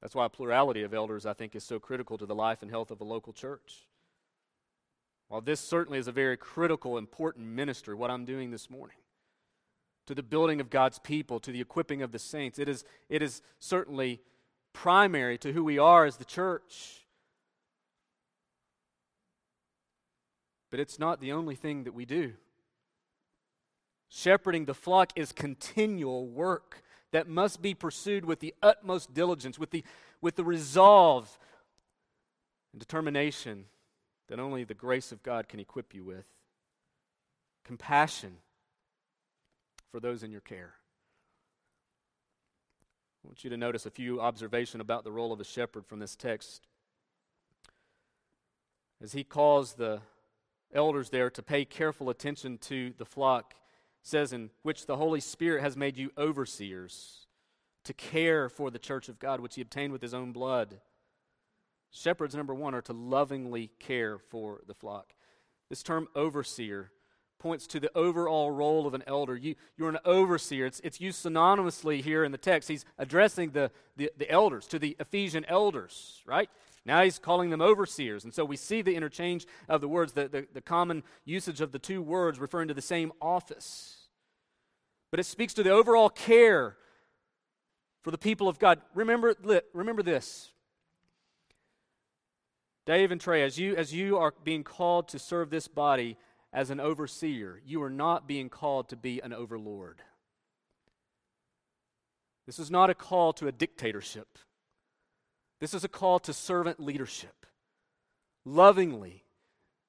That's 0.00 0.14
why 0.14 0.26
a 0.26 0.30
plurality 0.30 0.82
of 0.82 0.94
elders, 0.94 1.26
I 1.26 1.32
think, 1.32 1.56
is 1.56 1.64
so 1.64 1.78
critical 1.78 2.18
to 2.18 2.26
the 2.26 2.34
life 2.34 2.62
and 2.62 2.70
health 2.70 2.90
of 2.90 3.00
a 3.00 3.04
local 3.04 3.32
church. 3.32 3.86
While 5.28 5.40
this 5.40 5.60
certainly 5.60 5.98
is 5.98 6.08
a 6.08 6.12
very 6.12 6.36
critical, 6.36 6.96
important 6.96 7.46
ministry, 7.46 7.94
what 7.94 8.10
I'm 8.10 8.24
doing 8.24 8.50
this 8.50 8.70
morning, 8.70 8.96
to 10.08 10.14
the 10.14 10.22
building 10.22 10.58
of 10.58 10.70
God's 10.70 10.98
people, 10.98 11.38
to 11.38 11.52
the 11.52 11.60
equipping 11.60 12.00
of 12.00 12.12
the 12.12 12.18
saints, 12.18 12.58
it 12.58 12.66
is, 12.66 12.82
it 13.10 13.20
is 13.20 13.42
certainly 13.58 14.22
primary 14.72 15.36
to 15.36 15.52
who 15.52 15.62
we 15.62 15.78
are 15.78 16.06
as 16.06 16.16
the 16.16 16.24
church. 16.24 17.04
But 20.70 20.80
it's 20.80 20.98
not 20.98 21.20
the 21.20 21.32
only 21.32 21.54
thing 21.54 21.84
that 21.84 21.92
we 21.92 22.06
do. 22.06 22.32
Shepherding 24.08 24.64
the 24.64 24.72
flock 24.72 25.12
is 25.14 25.30
continual 25.30 26.26
work 26.26 26.82
that 27.12 27.28
must 27.28 27.60
be 27.60 27.74
pursued 27.74 28.24
with 28.24 28.40
the 28.40 28.54
utmost 28.62 29.12
diligence, 29.12 29.58
with 29.58 29.72
the, 29.72 29.84
with 30.22 30.36
the 30.36 30.44
resolve 30.44 31.38
and 32.72 32.80
determination 32.80 33.66
that 34.28 34.40
only 34.40 34.64
the 34.64 34.72
grace 34.72 35.12
of 35.12 35.22
God 35.22 35.48
can 35.48 35.60
equip 35.60 35.94
you 35.94 36.02
with. 36.02 36.24
Compassion 37.62 38.38
for 39.90 40.00
those 40.00 40.22
in 40.22 40.30
your 40.30 40.40
care. 40.40 40.74
I 43.24 43.28
want 43.28 43.44
you 43.44 43.50
to 43.50 43.56
notice 43.56 43.84
a 43.86 43.90
few 43.90 44.20
observations 44.20 44.80
about 44.80 45.04
the 45.04 45.12
role 45.12 45.32
of 45.32 45.40
a 45.40 45.44
shepherd 45.44 45.86
from 45.86 45.98
this 45.98 46.16
text. 46.16 46.66
As 49.02 49.12
he 49.12 49.24
calls 49.24 49.74
the 49.74 50.00
elders 50.72 51.10
there 51.10 51.30
to 51.30 51.42
pay 51.42 51.64
careful 51.64 52.10
attention 52.10 52.58
to 52.58 52.92
the 52.98 53.04
flock, 53.04 53.54
says, 54.02 54.32
in 54.32 54.50
which 54.62 54.86
the 54.86 54.96
Holy 54.96 55.20
Spirit 55.20 55.62
has 55.62 55.76
made 55.76 55.96
you 55.96 56.10
overseers 56.16 57.26
to 57.84 57.92
care 57.92 58.48
for 58.48 58.70
the 58.70 58.78
church 58.78 59.08
of 59.08 59.18
God, 59.18 59.40
which 59.40 59.54
he 59.54 59.62
obtained 59.62 59.92
with 59.92 60.02
his 60.02 60.14
own 60.14 60.32
blood. 60.32 60.80
Shepherds, 61.90 62.34
number 62.34 62.54
one, 62.54 62.74
are 62.74 62.82
to 62.82 62.92
lovingly 62.92 63.70
care 63.78 64.18
for 64.18 64.60
the 64.66 64.74
flock. 64.74 65.14
This 65.68 65.82
term 65.82 66.08
overseer 66.14 66.90
points 67.38 67.66
to 67.68 67.80
the 67.80 67.90
overall 67.96 68.50
role 68.50 68.86
of 68.86 68.94
an 68.94 69.02
elder. 69.06 69.36
You, 69.36 69.54
you're 69.76 69.88
an 69.88 69.98
overseer. 70.04 70.66
It's, 70.66 70.80
it's 70.84 71.00
used 71.00 71.24
synonymously 71.24 72.02
here 72.02 72.24
in 72.24 72.32
the 72.32 72.38
text. 72.38 72.68
He's 72.68 72.84
addressing 72.98 73.50
the, 73.50 73.70
the, 73.96 74.10
the 74.16 74.30
elders, 74.30 74.66
to 74.68 74.78
the 74.78 74.96
Ephesian 74.98 75.44
elders, 75.46 76.22
right? 76.26 76.50
Now 76.84 77.02
he's 77.02 77.18
calling 77.18 77.50
them 77.50 77.60
overseers. 77.60 78.24
And 78.24 78.32
so 78.32 78.44
we 78.44 78.56
see 78.56 78.82
the 78.82 78.94
interchange 78.94 79.46
of 79.68 79.80
the 79.80 79.88
words, 79.88 80.12
the, 80.12 80.28
the, 80.28 80.46
the 80.52 80.60
common 80.60 81.02
usage 81.24 81.60
of 81.60 81.72
the 81.72 81.78
two 81.78 82.02
words 82.02 82.38
referring 82.38 82.68
to 82.68 82.74
the 82.74 82.82
same 82.82 83.12
office. 83.20 84.08
But 85.10 85.20
it 85.20 85.26
speaks 85.26 85.54
to 85.54 85.62
the 85.62 85.70
overall 85.70 86.08
care 86.08 86.76
for 88.02 88.10
the 88.10 88.18
people 88.18 88.48
of 88.48 88.58
God. 88.58 88.80
Remember, 88.94 89.34
remember 89.72 90.02
this. 90.02 90.52
Dave 92.86 93.10
and 93.10 93.20
Trey, 93.20 93.42
as 93.42 93.58
you, 93.58 93.76
as 93.76 93.92
you 93.92 94.16
are 94.16 94.32
being 94.44 94.64
called 94.64 95.08
to 95.08 95.18
serve 95.18 95.50
this 95.50 95.68
body 95.68 96.16
as 96.52 96.70
an 96.70 96.80
overseer, 96.80 97.60
you 97.64 97.82
are 97.82 97.90
not 97.90 98.26
being 98.26 98.48
called 98.48 98.88
to 98.88 98.96
be 98.96 99.20
an 99.20 99.32
overlord. 99.32 100.02
This 102.46 102.58
is 102.58 102.70
not 102.70 102.88
a 102.88 102.94
call 102.94 103.32
to 103.34 103.46
a 103.48 103.52
dictatorship. 103.52 104.38
This 105.60 105.74
is 105.74 105.84
a 105.84 105.88
call 105.88 106.18
to 106.20 106.32
servant 106.32 106.80
leadership. 106.80 107.46
Lovingly, 108.44 109.24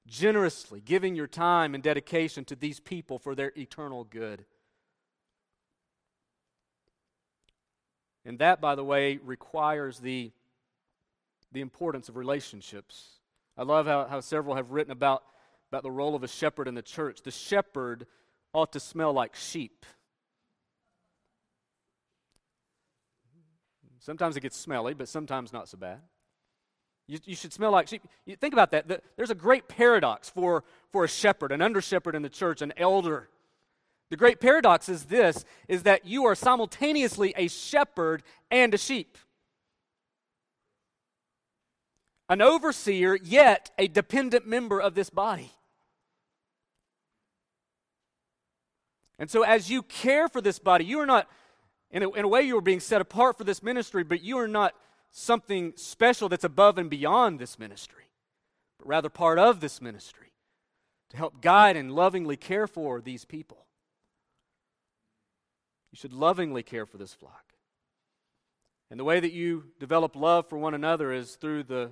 generously 0.06 0.80
giving 0.80 1.14
your 1.14 1.26
time 1.26 1.74
and 1.74 1.82
dedication 1.82 2.44
to 2.44 2.56
these 2.56 2.80
people 2.80 3.18
for 3.18 3.34
their 3.34 3.52
eternal 3.56 4.04
good. 4.04 4.44
And 8.26 8.38
that, 8.40 8.60
by 8.60 8.74
the 8.74 8.84
way, 8.84 9.18
requires 9.24 10.00
the, 10.00 10.30
the 11.52 11.62
importance 11.62 12.10
of 12.10 12.16
relationships. 12.16 13.20
I 13.56 13.62
love 13.62 13.86
how, 13.86 14.06
how 14.06 14.20
several 14.20 14.56
have 14.56 14.72
written 14.72 14.92
about, 14.92 15.22
about 15.70 15.82
the 15.82 15.90
role 15.90 16.14
of 16.14 16.24
a 16.24 16.28
shepherd 16.28 16.66
in 16.68 16.74
the 16.74 16.82
church. 16.82 17.22
The 17.22 17.30
shepherd 17.30 18.06
ought 18.52 18.72
to 18.72 18.80
smell 18.80 19.12
like 19.12 19.36
sheep. 19.36 19.86
Sometimes 24.00 24.36
it 24.36 24.40
gets 24.40 24.56
smelly, 24.56 24.94
but 24.94 25.08
sometimes 25.08 25.52
not 25.52 25.68
so 25.68 25.76
bad. 25.76 26.00
You, 27.06 27.18
you 27.24 27.36
should 27.36 27.52
smell 27.52 27.70
like 27.70 27.86
sheep. 27.86 28.02
You 28.24 28.34
think 28.36 28.54
about 28.54 28.70
that. 28.70 28.88
The, 28.88 29.00
there's 29.16 29.30
a 29.30 29.34
great 29.34 29.68
paradox 29.68 30.28
for, 30.28 30.64
for 30.90 31.04
a 31.04 31.08
shepherd, 31.08 31.52
an 31.52 31.60
under 31.60 31.80
shepherd 31.80 32.14
in 32.14 32.22
the 32.22 32.28
church, 32.28 32.62
an 32.62 32.72
elder. 32.76 33.28
The 34.10 34.16
great 34.16 34.40
paradox 34.40 34.88
is 34.88 35.04
this 35.04 35.44
is 35.68 35.84
that 35.84 36.04
you 36.06 36.24
are 36.24 36.34
simultaneously 36.34 37.34
a 37.36 37.48
shepherd 37.48 38.22
and 38.50 38.74
a 38.74 38.78
sheep. 38.78 39.18
An 42.28 42.40
overseer, 42.40 43.16
yet 43.16 43.70
a 43.76 43.88
dependent 43.88 44.46
member 44.46 44.80
of 44.80 44.94
this 44.94 45.10
body. 45.10 45.52
And 49.20 49.30
so, 49.30 49.42
as 49.42 49.70
you 49.70 49.82
care 49.82 50.28
for 50.28 50.40
this 50.40 50.58
body, 50.58 50.86
you 50.86 50.98
are 50.98 51.06
not, 51.06 51.28
in 51.90 52.02
a, 52.02 52.10
in 52.12 52.24
a 52.24 52.28
way, 52.28 52.40
you 52.40 52.56
are 52.56 52.62
being 52.62 52.80
set 52.80 53.02
apart 53.02 53.36
for 53.36 53.44
this 53.44 53.62
ministry, 53.62 54.02
but 54.02 54.22
you 54.22 54.38
are 54.38 54.48
not 54.48 54.74
something 55.10 55.74
special 55.76 56.30
that's 56.30 56.42
above 56.42 56.78
and 56.78 56.88
beyond 56.88 57.38
this 57.38 57.58
ministry, 57.58 58.04
but 58.78 58.88
rather 58.88 59.10
part 59.10 59.38
of 59.38 59.60
this 59.60 59.82
ministry 59.82 60.32
to 61.10 61.18
help 61.18 61.42
guide 61.42 61.76
and 61.76 61.92
lovingly 61.92 62.36
care 62.36 62.66
for 62.66 63.02
these 63.02 63.26
people. 63.26 63.66
You 65.92 65.96
should 65.96 66.14
lovingly 66.14 66.62
care 66.62 66.86
for 66.86 66.96
this 66.96 67.12
flock. 67.12 67.44
And 68.90 68.98
the 68.98 69.04
way 69.04 69.20
that 69.20 69.32
you 69.32 69.64
develop 69.78 70.16
love 70.16 70.48
for 70.48 70.56
one 70.56 70.72
another 70.72 71.12
is 71.12 71.36
through 71.36 71.64
the 71.64 71.90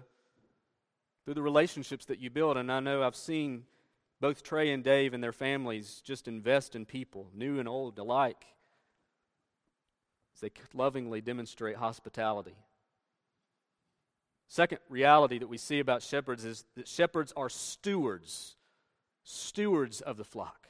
through 1.25 1.35
the 1.35 1.43
relationships 1.43 2.07
that 2.07 2.21
you 2.21 2.31
build. 2.31 2.57
And 2.57 2.73
I 2.73 2.81
know 2.81 3.03
I've 3.03 3.15
seen 3.15 3.65
both 4.21 4.43
Trey 4.43 4.73
and 4.73 4.83
Dave 4.83 5.15
and 5.15 5.23
their 5.23 5.33
families 5.33 6.03
just 6.05 6.29
invest 6.29 6.75
in 6.75 6.85
people, 6.85 7.29
new 7.35 7.59
and 7.59 7.69
old 7.69 7.99
alike, 7.99 8.45
as 10.35 10.41
they 10.41 10.51
lovingly 10.75 11.21
demonstrate 11.21 11.77
hospitality. 11.77 12.57
Second 14.49 14.79
reality 14.89 15.39
that 15.39 15.49
we 15.49 15.59
see 15.59 15.79
about 15.79 16.03
shepherds 16.03 16.45
is 16.45 16.65
that 16.75 16.89
shepherds 16.89 17.33
are 17.37 17.51
stewards, 17.51 18.57
stewards 19.23 20.01
of 20.01 20.17
the 20.17 20.25
flock. 20.25 20.69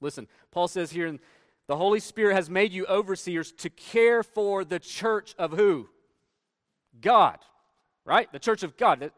Listen, 0.00 0.28
Paul 0.52 0.68
says 0.68 0.92
here, 0.92 1.18
the 1.66 1.76
Holy 1.76 2.00
Spirit 2.00 2.34
has 2.34 2.48
made 2.48 2.72
you 2.72 2.86
overseers 2.86 3.50
to 3.52 3.70
care 3.70 4.22
for 4.22 4.64
the 4.64 4.78
church 4.78 5.34
of 5.36 5.52
who? 5.52 5.88
God, 7.00 7.38
right? 8.04 8.30
The 8.32 8.38
church 8.38 8.62
of 8.62 8.76
God. 8.76 9.10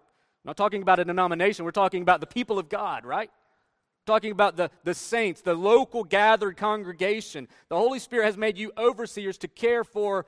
I'm 0.45 0.51
not 0.51 0.57
talking 0.57 0.83
about 0.83 0.99
a 0.99 1.05
denomination, 1.05 1.65
we're 1.65 1.71
talking 1.73 2.03
about 2.03 2.21
the 2.21 2.27
people 2.27 2.59
of 2.59 2.69
God, 2.69 3.05
right? 3.05 3.31
talking 4.09 4.33
about 4.33 4.57
the, 4.57 4.71
the 4.83 4.95
saints, 4.95 5.43
the 5.43 5.55
local 5.55 6.03
gathered 6.03 6.57
congregation. 6.57 7.47
The 7.69 7.77
Holy 7.77 8.01
Spirit 8.01 8.25
has 8.25 8.37
made 8.37 8.59
you 8.59 8.73
overseers 8.77 9.39
to 9.39 9.49
care 9.49 9.85
for 9.85 10.27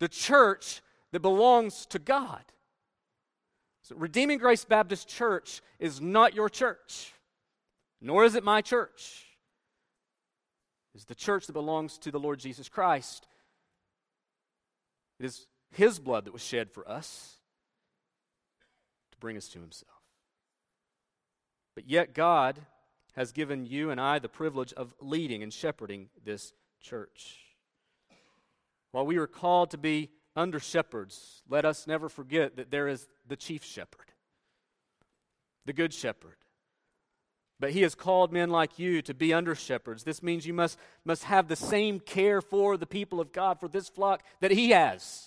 the 0.00 0.08
church 0.08 0.80
that 1.12 1.20
belongs 1.20 1.86
to 1.86 1.98
God. 1.98 2.42
So, 3.82 3.94
Redeeming 3.96 4.38
Grace 4.38 4.64
Baptist 4.64 5.08
Church 5.08 5.60
is 5.78 6.00
not 6.00 6.34
your 6.34 6.48
church, 6.48 7.12
nor 8.00 8.24
is 8.24 8.34
it 8.34 8.42
my 8.42 8.62
church. 8.62 9.26
It's 10.94 11.04
the 11.04 11.14
church 11.14 11.46
that 11.46 11.52
belongs 11.52 11.98
to 11.98 12.10
the 12.10 12.18
Lord 12.18 12.40
Jesus 12.40 12.68
Christ. 12.68 13.26
It 15.18 15.26
is 15.26 15.46
His 15.70 15.98
blood 15.98 16.24
that 16.24 16.32
was 16.32 16.42
shed 16.42 16.70
for 16.70 16.88
us 16.88 17.39
bring 19.20 19.36
us 19.36 19.48
to 19.48 19.60
Himself. 19.60 19.92
But 21.74 21.88
yet, 21.88 22.14
God 22.14 22.58
has 23.14 23.32
given 23.32 23.66
you 23.66 23.90
and 23.90 24.00
I 24.00 24.18
the 24.18 24.28
privilege 24.28 24.72
of 24.72 24.94
leading 25.00 25.42
and 25.42 25.52
shepherding 25.52 26.08
this 26.24 26.52
church. 26.80 27.38
While 28.92 29.06
we 29.06 29.18
are 29.18 29.26
called 29.26 29.70
to 29.70 29.78
be 29.78 30.10
under 30.36 30.58
shepherds, 30.58 31.42
let 31.48 31.64
us 31.64 31.86
never 31.86 32.08
forget 32.08 32.56
that 32.56 32.70
there 32.70 32.88
is 32.88 33.08
the 33.26 33.36
chief 33.36 33.64
shepherd, 33.64 34.12
the 35.66 35.72
good 35.72 35.92
shepherd. 35.92 36.36
But 37.58 37.72
he 37.72 37.82
has 37.82 37.94
called 37.94 38.32
men 38.32 38.48
like 38.48 38.78
you 38.78 39.02
to 39.02 39.12
be 39.12 39.34
under 39.34 39.54
shepherds. 39.54 40.02
This 40.02 40.22
means 40.22 40.46
you 40.46 40.54
must, 40.54 40.78
must 41.04 41.24
have 41.24 41.46
the 41.46 41.56
same 41.56 42.00
care 42.00 42.40
for 42.40 42.78
the 42.78 42.86
people 42.86 43.20
of 43.20 43.32
God, 43.32 43.60
for 43.60 43.68
this 43.68 43.88
flock 43.88 44.22
that 44.40 44.50
he 44.50 44.70
has. 44.70 45.26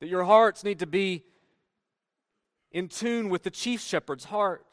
That 0.00 0.08
your 0.08 0.22
hearts 0.22 0.62
need 0.62 0.78
to 0.78 0.86
be 0.86 1.24
in 2.72 2.88
tune 2.88 3.28
with 3.28 3.42
the 3.42 3.50
chief 3.50 3.80
shepherd's 3.80 4.24
heart. 4.24 4.64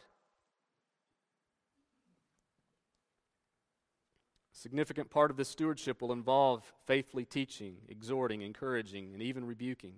significant 4.65 5.11
part 5.11 5.29
of 5.29 5.37
this 5.37 5.47
stewardship 5.47 6.01
will 6.01 6.11
involve 6.11 6.63
faithfully 6.87 7.23
teaching, 7.23 7.75
exhorting, 7.87 8.41
encouraging, 8.41 9.13
and 9.13 9.21
even 9.21 9.45
rebuking. 9.45 9.93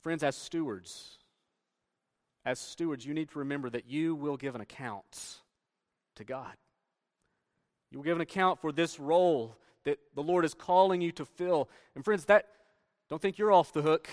Friends, 0.00 0.24
as 0.24 0.34
stewards, 0.34 1.18
as 2.44 2.58
stewards, 2.58 3.06
you 3.06 3.14
need 3.14 3.30
to 3.30 3.38
remember 3.38 3.70
that 3.70 3.86
you 3.86 4.16
will 4.16 4.36
give 4.36 4.56
an 4.56 4.60
account 4.60 5.36
to 6.16 6.24
God. 6.24 6.52
You 7.92 7.98
will 7.98 8.04
give 8.04 8.16
an 8.16 8.22
account 8.22 8.60
for 8.60 8.72
this 8.72 8.98
role 8.98 9.56
that 9.84 10.00
the 10.16 10.22
Lord 10.22 10.44
is 10.44 10.52
calling 10.52 11.00
you 11.00 11.12
to 11.12 11.24
fill. 11.24 11.68
And 11.94 12.04
friends, 12.04 12.24
that 12.24 12.46
don't 13.08 13.22
think 13.22 13.38
you're 13.38 13.52
off 13.52 13.72
the 13.72 13.82
hook. 13.82 14.08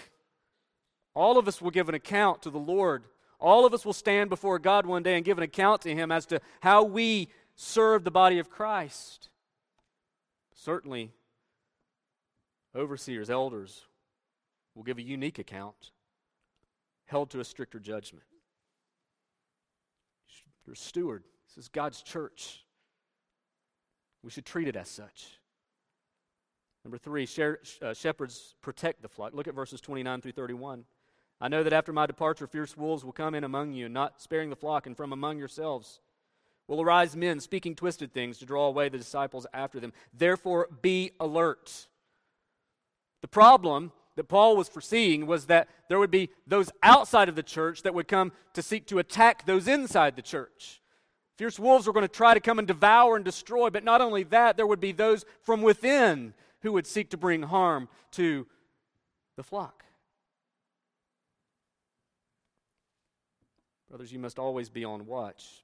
All 1.17 1.39
of 1.39 1.47
us 1.47 1.63
will 1.63 1.71
give 1.71 1.89
an 1.89 1.95
account 1.95 2.43
to 2.43 2.51
the 2.51 2.60
Lord. 2.60 3.06
All 3.39 3.65
of 3.65 3.73
us 3.73 3.84
will 3.84 3.93
stand 3.93 4.30
before 4.30 4.60
God 4.60 4.86
one 4.86 5.01
day 5.01 5.15
and 5.15 5.25
give 5.25 5.39
an 5.39 5.43
account 5.43 5.82
to 5.82 5.95
Him 5.95 6.12
as 6.12 6.27
to 6.27 6.39
how 6.62 6.84
we 6.84 7.30
serve 7.56 8.03
the 8.03 8.12
body 8.12 8.38
of 8.38 8.51
Christ. 8.51 9.30
Certainly, 10.53 11.12
overseers, 12.75 13.32
elders 13.32 13.88
will 14.75 14.84
give 14.84 14.99
a 14.99 15.01
unique 15.01 15.39
account, 15.39 15.89
held 17.06 17.32
to 17.32 17.39
a 17.39 17.43
stricter 17.43 17.80
judgment. 17.80 18.25
You're 20.67 20.73
a 20.73 20.77
steward. 20.77 21.23
This 21.47 21.63
is 21.63 21.67
God's 21.67 22.03
church. 22.03 22.63
We 24.21 24.30
should 24.30 24.45
treat 24.45 24.67
it 24.67 24.75
as 24.75 24.88
such. 24.88 25.39
Number 26.86 26.99
three, 26.99 27.27
uh, 27.82 27.95
shepherds 27.95 28.53
protect 28.62 29.01
the 29.01 29.10
flock. 29.10 29.34
Look 29.34 29.47
at 29.47 29.56
verses 29.56 29.82
29 29.82 30.21
through 30.21 30.34
31. 30.34 30.86
I 31.39 31.47
know 31.47 31.63
that 31.63 31.73
after 31.73 31.93
my 31.93 32.06
departure, 32.06 32.47
fierce 32.47 32.76
wolves 32.76 33.06
will 33.06 33.12
come 33.12 33.36
in 33.36 33.43
among 33.43 33.73
you, 33.73 33.88
not 33.89 34.21
sparing 34.21 34.50
the 34.50 34.56
flock, 34.56 34.88
and 34.88 34.97
from 34.97 35.13
among 35.13 35.38
yourselves 35.38 36.00
will 36.67 36.82
arise 36.82 37.15
men 37.15 37.39
speaking 37.39 37.76
twisted 37.76 38.13
things 38.13 38.39
to 38.39 38.45
draw 38.45 38.67
away 38.67 38.89
the 38.89 38.97
disciples 38.97 39.47
after 39.54 39.80
them. 39.80 39.93
Therefore, 40.13 40.67
be 40.82 41.12
alert. 41.19 41.88
The 43.21 43.28
problem 43.28 43.91
that 44.15 44.28
Paul 44.28 44.58
was 44.58 44.67
foreseeing 44.67 45.28
was 45.28 45.45
that 45.45 45.69
there 45.89 46.00
would 46.00 46.12
be 46.12 46.30
those 46.45 46.71
outside 46.84 47.30
of 47.30 47.36
the 47.36 47.43
church 47.43 47.84
that 47.84 47.93
would 47.93 48.08
come 48.08 48.32
to 48.54 48.62
seek 48.62 48.88
to 48.88 49.00
attack 49.00 49.45
those 49.45 49.67
inside 49.67 50.15
the 50.15 50.21
church. 50.21 50.82
Fierce 51.38 51.60
wolves 51.60 51.86
were 51.86 51.93
going 51.93 52.02
to 52.02 52.08
try 52.08 52.34
to 52.34 52.39
come 52.39 52.58
and 52.58 52.67
devour 52.67 53.15
and 53.15 53.23
destroy, 53.23 53.69
but 53.69 53.84
not 53.84 54.02
only 54.02 54.23
that, 54.23 54.58
there 54.58 54.65
would 54.65 54.80
be 54.80 54.91
those 54.91 55.23
from 55.43 55.62
within 55.62 56.34
who 56.62 56.73
would 56.73 56.88
seek 56.88 57.12
to 57.12 57.17
bring 57.17 57.43
harm 57.43 57.88
to 58.12 58.47
the 59.36 59.43
flock. 59.43 59.84
Brothers, 63.89 64.12
you 64.12 64.19
must 64.19 64.38
always 64.38 64.69
be 64.69 64.84
on 64.84 65.06
watch. 65.06 65.63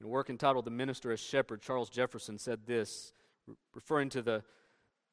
In 0.00 0.06
a 0.06 0.08
work 0.08 0.30
entitled 0.30 0.64
The 0.64 0.70
Minister 0.70 1.12
as 1.12 1.20
Shepherd, 1.20 1.60
Charles 1.60 1.88
Jefferson 1.88 2.38
said 2.38 2.66
this, 2.66 3.12
referring 3.74 4.08
to 4.10 4.22
the, 4.22 4.42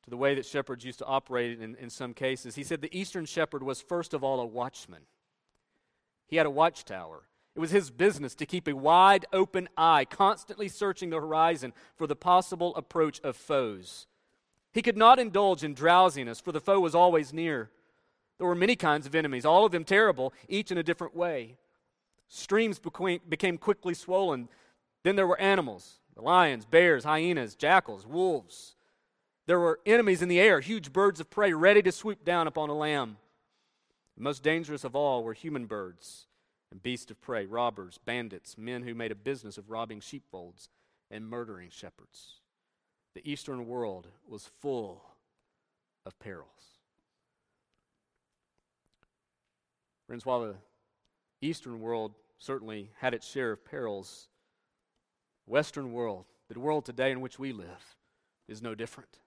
to 0.04 0.10
the 0.10 0.18
way 0.18 0.36
that 0.36 0.46
shepherds 0.46 0.84
used 0.84 1.00
to 1.00 1.06
operate 1.06 1.60
in, 1.60 1.76
in 1.76 1.90
some 1.90 2.14
cases. 2.14 2.56
He 2.56 2.64
said, 2.64 2.82
The 2.82 2.98
Eastern 2.98 3.26
shepherd 3.26 3.64
was 3.64 3.82
first 3.82 4.14
of 4.14 4.24
all 4.24 4.40
a 4.40 4.46
watchman. 4.46 5.04
He 6.28 6.38
had 6.38 6.46
a 6.46 6.52
watchtower, 6.52 7.28
It 7.56 7.60
was 7.60 7.72
his 7.72 7.92
business 7.92 8.34
to 8.36 8.46
keep 8.48 8.68
a 8.68 8.76
wide 8.76 9.26
open 9.32 9.70
eye, 9.78 10.06
constantly 10.06 10.68
searching 10.68 11.12
the 11.12 11.20
horizon 11.20 11.74
for 11.96 12.08
the 12.08 12.16
possible 12.16 12.76
approach 12.76 13.20
of 13.22 13.36
foes. 13.36 14.08
He 14.74 14.82
could 14.82 14.98
not 14.98 15.20
indulge 15.20 15.64
in 15.64 15.74
drowsiness, 15.74 16.42
for 16.42 16.52
the 16.52 16.60
foe 16.60 16.80
was 16.80 16.96
always 16.96 17.32
near. 17.32 17.70
There 18.38 18.48
were 18.48 18.56
many 18.56 18.76
kinds 18.76 19.08
of 19.08 19.16
enemies, 19.16 19.46
all 19.46 19.66
of 19.66 19.72
them 19.72 19.84
terrible, 19.84 20.34
each 20.50 20.72
in 20.72 20.78
a 20.78 20.84
different 20.84 21.16
way. 21.16 21.58
Streams 22.28 22.80
became 22.80 23.58
quickly 23.58 23.94
swollen. 23.94 24.50
Then 25.04 25.16
there 25.16 25.28
were 25.28 25.40
animals 25.40 26.00
lions, 26.18 26.66
bears, 26.66 27.04
hyenas, 27.04 27.56
jackals, 27.56 28.08
wolves. 28.08 28.76
There 29.48 29.60
were 29.60 29.80
enemies 29.86 30.22
in 30.22 30.30
the 30.30 30.40
air, 30.40 30.62
huge 30.62 30.94
birds 30.94 31.20
of 31.20 31.30
prey 31.30 31.54
ready 31.54 31.82
to 31.82 31.92
swoop 31.92 32.24
down 32.24 32.48
upon 32.48 32.70
a 32.70 32.74
lamb. 32.74 33.18
The 34.18 34.24
most 34.24 34.42
dangerous 34.42 34.84
of 34.84 34.96
all 34.96 35.24
were 35.24 35.34
human 35.34 35.66
birds 35.66 36.28
and 36.72 36.82
beasts 36.82 37.12
of 37.12 37.22
prey, 37.22 37.46
robbers, 37.46 38.00
bandits, 38.06 38.58
men 38.58 38.84
who 38.84 38.96
made 38.96 39.12
a 39.12 39.16
business 39.16 39.58
of 39.58 39.70
robbing 39.70 40.00
sheepfolds 40.00 40.70
and 41.12 41.30
murdering 41.30 41.70
shepherds. 41.70 42.40
The 43.14 43.30
eastern 43.30 43.68
world 43.68 44.08
was 44.28 44.50
full 44.62 45.04
of 46.06 46.18
perils. 46.18 46.75
Friends, 50.08 50.26
while 50.26 50.42
the 50.42 50.56
eastern 51.42 51.80
world 51.80 52.14
certainly 52.38 52.92
had 53.00 53.14
its 53.14 53.28
share 53.28 53.52
of 53.52 53.66
perils, 53.66 54.28
Western 55.48 55.94
world, 55.94 56.26
the 56.50 56.60
world 56.60 56.86
today 56.86 57.12
in 57.12 57.22
which 57.22 57.40
we 57.40 57.52
live, 57.52 57.96
is 58.48 58.62
no 58.62 58.76
different. 58.76 59.20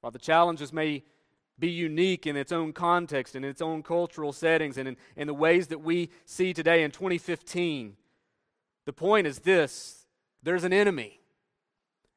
While 0.00 0.10
the 0.10 0.18
challenges 0.18 0.72
may 0.72 1.04
be 1.58 1.70
unique 1.70 2.26
in 2.26 2.36
its 2.36 2.50
own 2.50 2.72
context 2.72 3.36
and 3.36 3.44
in 3.44 3.50
its 3.50 3.62
own 3.62 3.84
cultural 3.84 4.32
settings 4.32 4.76
and 4.76 4.88
in, 4.88 4.96
in 5.16 5.26
the 5.28 5.34
ways 5.34 5.68
that 5.68 5.80
we 5.80 6.10
see 6.24 6.52
today 6.52 6.82
in 6.82 6.90
2015, 6.90 7.96
the 8.84 8.92
point 8.92 9.28
is 9.28 9.40
this 9.40 10.06
there's 10.42 10.64
an 10.64 10.72
enemy, 10.72 11.20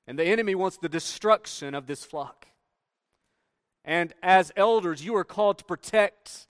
and 0.08 0.17
the 0.17 0.25
enemy 0.25 0.56
wants 0.56 0.78
the 0.78 0.89
destruction 0.89 1.75
of 1.75 1.86
this 1.86 2.04
flock. 2.04 2.47
And 3.84 4.13
as 4.23 4.51
elders, 4.56 5.06
you 5.06 5.15
are 5.15 5.23
called 5.23 5.60
to 5.60 5.63
protect 5.63 6.47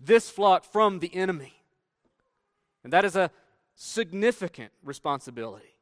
this 0.00 0.30
flock 0.30 0.64
from 0.64 0.98
the 0.98 1.14
enemy. 1.14 1.54
And 2.82 2.92
that 2.92 3.04
is 3.04 3.16
a 3.16 3.30
significant 3.74 4.72
responsibility. 4.82 5.74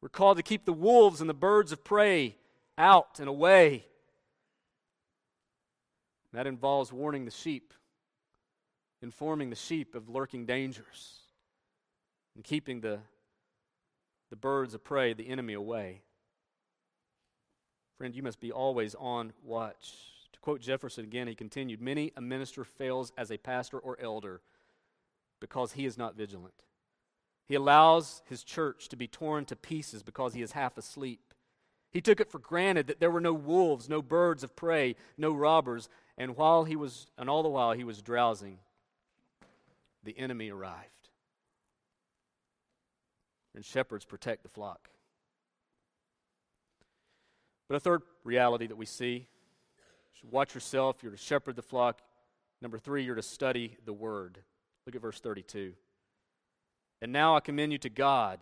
We're 0.00 0.08
called 0.08 0.38
to 0.38 0.42
keep 0.42 0.64
the 0.64 0.72
wolves 0.72 1.20
and 1.20 1.28
the 1.28 1.34
birds 1.34 1.72
of 1.72 1.84
prey 1.84 2.36
out 2.78 3.20
and 3.20 3.28
away. 3.28 3.84
That 6.32 6.46
involves 6.46 6.92
warning 6.92 7.24
the 7.24 7.30
sheep, 7.30 7.74
informing 9.02 9.50
the 9.50 9.56
sheep 9.56 9.94
of 9.94 10.08
lurking 10.08 10.46
dangers, 10.46 11.18
and 12.34 12.44
keeping 12.44 12.80
the, 12.80 13.00
the 14.30 14.36
birds 14.36 14.74
of 14.74 14.84
prey, 14.84 15.12
the 15.12 15.28
enemy, 15.28 15.54
away. 15.54 16.02
Friend, 17.98 18.14
you 18.14 18.22
must 18.22 18.40
be 18.40 18.52
always 18.52 18.94
on 18.94 19.32
watch. 19.42 19.92
To 20.40 20.44
quote 20.44 20.62
Jefferson 20.62 21.04
again, 21.04 21.28
he 21.28 21.34
continued 21.34 21.82
Many 21.82 22.12
a 22.16 22.22
minister 22.22 22.64
fails 22.64 23.12
as 23.18 23.30
a 23.30 23.36
pastor 23.36 23.78
or 23.78 24.00
elder 24.00 24.40
because 25.38 25.72
he 25.72 25.84
is 25.84 25.98
not 25.98 26.16
vigilant. 26.16 26.64
He 27.46 27.54
allows 27.54 28.22
his 28.26 28.42
church 28.42 28.88
to 28.88 28.96
be 28.96 29.06
torn 29.06 29.44
to 29.46 29.56
pieces 29.56 30.02
because 30.02 30.32
he 30.32 30.40
is 30.40 30.52
half 30.52 30.78
asleep. 30.78 31.34
He 31.90 32.00
took 32.00 32.20
it 32.20 32.30
for 32.30 32.38
granted 32.38 32.86
that 32.86 33.00
there 33.00 33.10
were 33.10 33.20
no 33.20 33.34
wolves, 33.34 33.88
no 33.88 34.00
birds 34.00 34.42
of 34.42 34.56
prey, 34.56 34.96
no 35.18 35.34
robbers, 35.34 35.90
and 36.16 36.36
while 36.36 36.64
he 36.64 36.76
was 36.76 37.10
and 37.18 37.28
all 37.28 37.42
the 37.42 37.48
while 37.50 37.72
he 37.72 37.84
was 37.84 38.00
drowsing, 38.00 38.60
the 40.02 40.18
enemy 40.18 40.50
arrived. 40.50 41.10
And 43.54 43.62
shepherds 43.62 44.06
protect 44.06 44.42
the 44.42 44.48
flock. 44.48 44.88
But 47.68 47.74
a 47.74 47.80
third 47.80 48.02
reality 48.24 48.66
that 48.68 48.76
we 48.76 48.86
see 48.86 49.26
watch 50.28 50.54
yourself, 50.54 51.02
you're 51.02 51.12
to 51.12 51.18
shepherd 51.18 51.56
the 51.56 51.62
flock. 51.62 52.00
Number 52.60 52.78
three, 52.78 53.04
you're 53.04 53.14
to 53.14 53.22
study 53.22 53.76
the 53.84 53.92
word. 53.92 54.38
Look 54.86 54.94
at 54.94 55.02
verse 55.02 55.20
32. 55.20 55.72
And 57.02 57.12
now 57.12 57.36
I 57.36 57.40
commend 57.40 57.72
you 57.72 57.78
to 57.78 57.88
God 57.88 58.40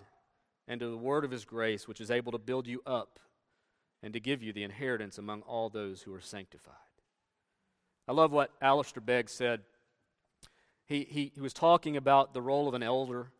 and 0.67 0.81
to 0.81 0.91
the 0.91 0.97
word 0.97 1.25
of 1.25 1.31
his 1.31 1.45
grace, 1.45 1.87
which 1.87 2.01
is 2.01 2.11
able 2.11 2.33
to 2.33 2.39
build 2.39 2.67
you 2.67 2.83
up 2.87 3.19
and 4.03 4.13
to 4.13 4.21
give 4.21 4.43
you 4.43 4.53
the 4.53 4.63
inheritance 4.63 5.19
among 5.19 5.43
all 5.43 5.69
those 5.69 6.03
who 6.03 6.15
are 6.15 6.21
sanctified. 6.21 6.75
I 8.07 8.13
love 8.13 8.33
what 8.33 8.51
Alistair 8.61 9.03
Begg 9.03 9.29
said. 9.29 9.61
He, 10.87 11.07
he, 11.09 11.33
he 11.35 11.41
was 11.41 11.53
talking 11.53 11.97
about 11.97 12.33
the 12.33 12.41
role 12.41 12.69
of 12.69 12.75
an 12.75 12.83
elder, 12.83 13.31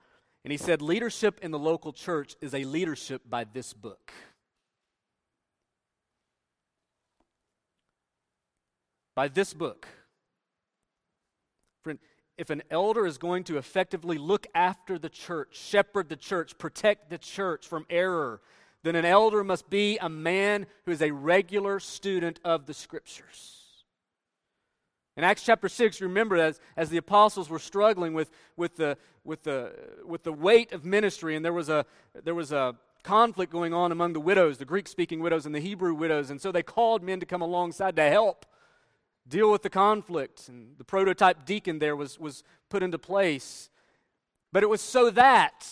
and 0.45 0.53
he 0.53 0.59
said, 0.59 0.83
Leadership 0.83 1.39
in 1.43 1.51
the 1.51 1.59
local 1.59 1.93
church 1.93 2.37
is 2.41 2.55
a 2.55 2.65
leadership 2.65 3.23
by 3.29 3.45
this 3.45 3.73
book. 3.73 4.13
By 9.19 9.27
this 9.27 9.53
book. 9.53 9.89
Friend, 11.83 11.99
if 12.37 12.51
an 12.51 12.63
elder 12.71 13.05
is 13.05 13.19
going 13.19 13.43
to 13.43 13.57
effectively 13.57 14.17
look 14.17 14.47
after 14.55 14.97
the 14.97 15.09
church, 15.09 15.59
shepherd 15.59 16.09
the 16.09 16.15
church, 16.15 16.57
protect 16.57 17.11
the 17.11 17.19
church 17.19 17.67
from 17.67 17.85
error, 17.91 18.41
then 18.85 18.95
an 18.95 19.05
elder 19.05 19.43
must 19.43 19.69
be 19.69 19.99
a 20.01 20.09
man 20.09 20.69
who 20.87 20.93
is 20.93 21.03
a 21.03 21.11
regular 21.11 21.81
student 21.81 22.39
of 22.45 22.67
the 22.67 22.75
scriptures. 22.75 23.83
In 25.17 25.25
Acts 25.25 25.43
chapter 25.43 25.69
6, 25.69 26.01
remember 26.01 26.37
as, 26.37 26.61
as 26.77 26.89
the 26.89 26.99
apostles 26.99 27.51
were 27.51 27.59
struggling 27.59 28.15
with, 28.15 28.31
with, 28.57 28.77
the, 28.77 28.97
with, 29.25 29.43
the, 29.43 29.73
with 30.07 30.23
the 30.23 30.33
weight 30.33 30.71
of 30.71 30.85
ministry, 30.85 31.35
and 31.35 31.45
there 31.45 31.53
was, 31.53 31.69
a, 31.69 31.85
there 32.23 32.37
was 32.37 32.53
a 32.53 32.77
conflict 33.03 33.51
going 33.51 33.75
on 33.75 33.91
among 33.91 34.13
the 34.13 34.21
widows, 34.21 34.59
the 34.59 34.65
Greek 34.65 34.87
speaking 34.87 35.19
widows 35.19 35.45
and 35.45 35.53
the 35.53 35.61
Hebrew 35.61 35.93
widows, 35.93 36.31
and 36.31 36.41
so 36.41 36.53
they 36.53 36.63
called 36.63 37.03
men 37.03 37.19
to 37.19 37.27
come 37.27 37.43
alongside 37.43 37.97
to 37.97 38.09
help 38.09 38.47
deal 39.29 39.51
with 39.51 39.63
the 39.63 39.71
conflict. 39.71 40.49
And 40.49 40.77
the 40.79 40.85
prototype 40.85 41.45
deacon 41.45 41.79
there 41.79 41.97
was, 41.97 42.19
was 42.19 42.43
put 42.69 42.83
into 42.83 42.99
place. 42.99 43.71
But 44.53 44.63
it 44.63 44.69
was 44.69 44.81
so 44.81 45.11
that 45.11 45.69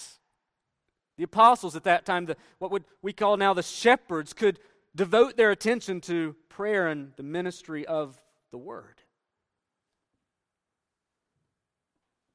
the 1.17 1.25
apostles 1.25 1.77
at 1.77 1.85
that 1.85 2.05
time, 2.05 2.27
the, 2.27 2.37
what 2.59 2.71
would 2.71 2.85
we 3.03 3.13
call 3.13 3.37
now 3.37 3.55
the 3.55 3.63
shepherds, 3.63 4.33
could 4.33 4.59
devote 4.95 5.37
their 5.37 5.51
attention 5.51 6.01
to 6.03 6.37
prayer 6.49 6.89
and 6.89 7.13
the 7.17 7.23
ministry 7.23 7.87
of 7.87 8.21
the 8.51 8.59
word. 8.59 9.03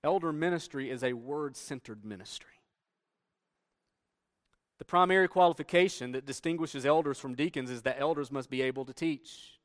Elder 0.03 0.33
ministry 0.33 0.89
is 0.89 1.03
a 1.03 1.13
word 1.13 1.55
centered 1.55 2.03
ministry. 2.03 2.47
The 4.79 4.85
primary 4.85 5.27
qualification 5.27 6.13
that 6.13 6.25
distinguishes 6.25 6.87
elders 6.87 7.19
from 7.19 7.35
deacons 7.35 7.69
is 7.69 7.83
that 7.83 7.97
elders 7.99 8.31
must 8.31 8.49
be 8.49 8.63
able 8.63 8.83
to 8.85 8.93
teach 8.93 9.59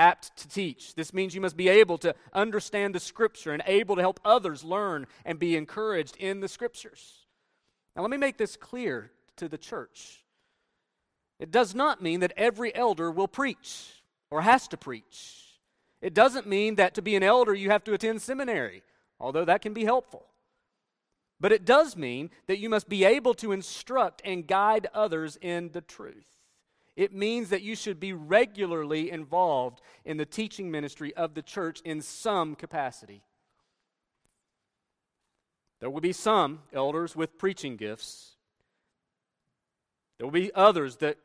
apt 0.00 0.34
to 0.38 0.48
teach. 0.48 0.94
This 0.94 1.12
means 1.12 1.34
you 1.34 1.42
must 1.42 1.58
be 1.58 1.68
able 1.68 1.98
to 1.98 2.14
understand 2.32 2.94
the 2.94 3.00
Scripture 3.00 3.52
and 3.52 3.62
able 3.66 3.96
to 3.96 4.00
help 4.00 4.18
others 4.24 4.64
learn 4.64 5.06
and 5.26 5.38
be 5.38 5.56
encouraged 5.56 6.16
in 6.16 6.40
the 6.40 6.48
Scriptures. 6.48 7.26
Now, 7.94 8.02
let 8.02 8.10
me 8.10 8.16
make 8.16 8.38
this 8.38 8.56
clear 8.56 9.12
to 9.36 9.48
the 9.48 9.58
church. 9.58 10.24
It 11.38 11.50
does 11.50 11.74
not 11.74 12.02
mean 12.02 12.20
that 12.20 12.32
every 12.36 12.74
elder 12.74 13.10
will 13.10 13.28
preach 13.28 14.02
or 14.30 14.40
has 14.40 14.66
to 14.68 14.78
preach. 14.78 15.36
It 16.00 16.14
doesn't 16.14 16.46
mean 16.46 16.76
that 16.76 16.94
to 16.94 17.02
be 17.02 17.14
an 17.14 17.22
elder 17.22 17.52
you 17.52 17.68
have 17.68 17.84
to 17.84 17.92
attend 17.92 18.22
seminary, 18.22 18.82
although 19.18 19.44
that 19.44 19.60
can 19.60 19.74
be 19.74 19.84
helpful. 19.84 20.24
But 21.38 21.52
it 21.52 21.66
does 21.66 21.94
mean 21.94 22.30
that 22.46 22.58
you 22.58 22.70
must 22.70 22.88
be 22.88 23.04
able 23.04 23.34
to 23.34 23.52
instruct 23.52 24.22
and 24.24 24.46
guide 24.46 24.86
others 24.94 25.36
in 25.42 25.72
the 25.72 25.82
truth. 25.82 26.39
It 27.00 27.14
means 27.14 27.48
that 27.48 27.62
you 27.62 27.76
should 27.76 27.98
be 27.98 28.12
regularly 28.12 29.10
involved 29.10 29.80
in 30.04 30.18
the 30.18 30.26
teaching 30.26 30.70
ministry 30.70 31.16
of 31.16 31.32
the 31.32 31.40
church 31.40 31.80
in 31.80 32.02
some 32.02 32.54
capacity. 32.54 33.22
There 35.78 35.88
will 35.88 36.02
be 36.02 36.12
some 36.12 36.58
elders 36.74 37.16
with 37.16 37.38
preaching 37.38 37.76
gifts. 37.76 38.32
There 40.18 40.26
will 40.26 40.30
be 40.30 40.52
others 40.54 40.96
that 40.96 41.16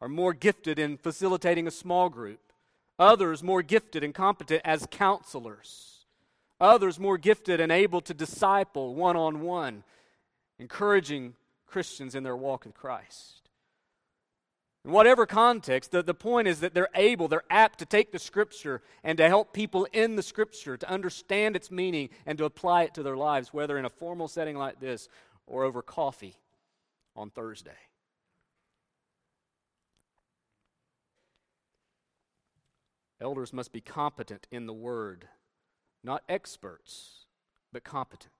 are 0.00 0.08
more 0.08 0.32
gifted 0.32 0.78
in 0.78 0.96
facilitating 0.96 1.66
a 1.66 1.70
small 1.70 2.08
group, 2.08 2.40
others 2.98 3.42
more 3.42 3.60
gifted 3.60 4.02
and 4.02 4.14
competent 4.14 4.62
as 4.64 4.88
counselors, 4.90 6.06
others 6.58 6.98
more 6.98 7.18
gifted 7.18 7.60
and 7.60 7.70
able 7.70 8.00
to 8.00 8.14
disciple 8.14 8.94
one 8.94 9.14
on 9.14 9.42
one, 9.42 9.84
encouraging 10.58 11.34
Christians 11.66 12.14
in 12.14 12.22
their 12.22 12.34
walk 12.34 12.64
with 12.64 12.74
Christ. 12.74 13.37
In 14.88 14.94
whatever 14.94 15.26
context, 15.26 15.90
the, 15.90 16.02
the 16.02 16.14
point 16.14 16.48
is 16.48 16.60
that 16.60 16.72
they're 16.72 16.88
able, 16.94 17.28
they're 17.28 17.42
apt 17.50 17.78
to 17.80 17.84
take 17.84 18.10
the 18.10 18.18
Scripture 18.18 18.80
and 19.04 19.18
to 19.18 19.28
help 19.28 19.52
people 19.52 19.86
in 19.92 20.16
the 20.16 20.22
Scripture 20.22 20.78
to 20.78 20.90
understand 20.90 21.56
its 21.56 21.70
meaning 21.70 22.08
and 22.24 22.38
to 22.38 22.46
apply 22.46 22.84
it 22.84 22.94
to 22.94 23.02
their 23.02 23.14
lives, 23.14 23.52
whether 23.52 23.76
in 23.76 23.84
a 23.84 23.90
formal 23.90 24.28
setting 24.28 24.56
like 24.56 24.80
this 24.80 25.10
or 25.46 25.64
over 25.64 25.82
coffee 25.82 26.38
on 27.14 27.28
Thursday. 27.28 27.76
Elders 33.20 33.52
must 33.52 33.74
be 33.74 33.82
competent 33.82 34.46
in 34.50 34.64
the 34.64 34.72
Word, 34.72 35.28
not 36.02 36.22
experts, 36.30 37.26
but 37.74 37.84
competent. 37.84 38.37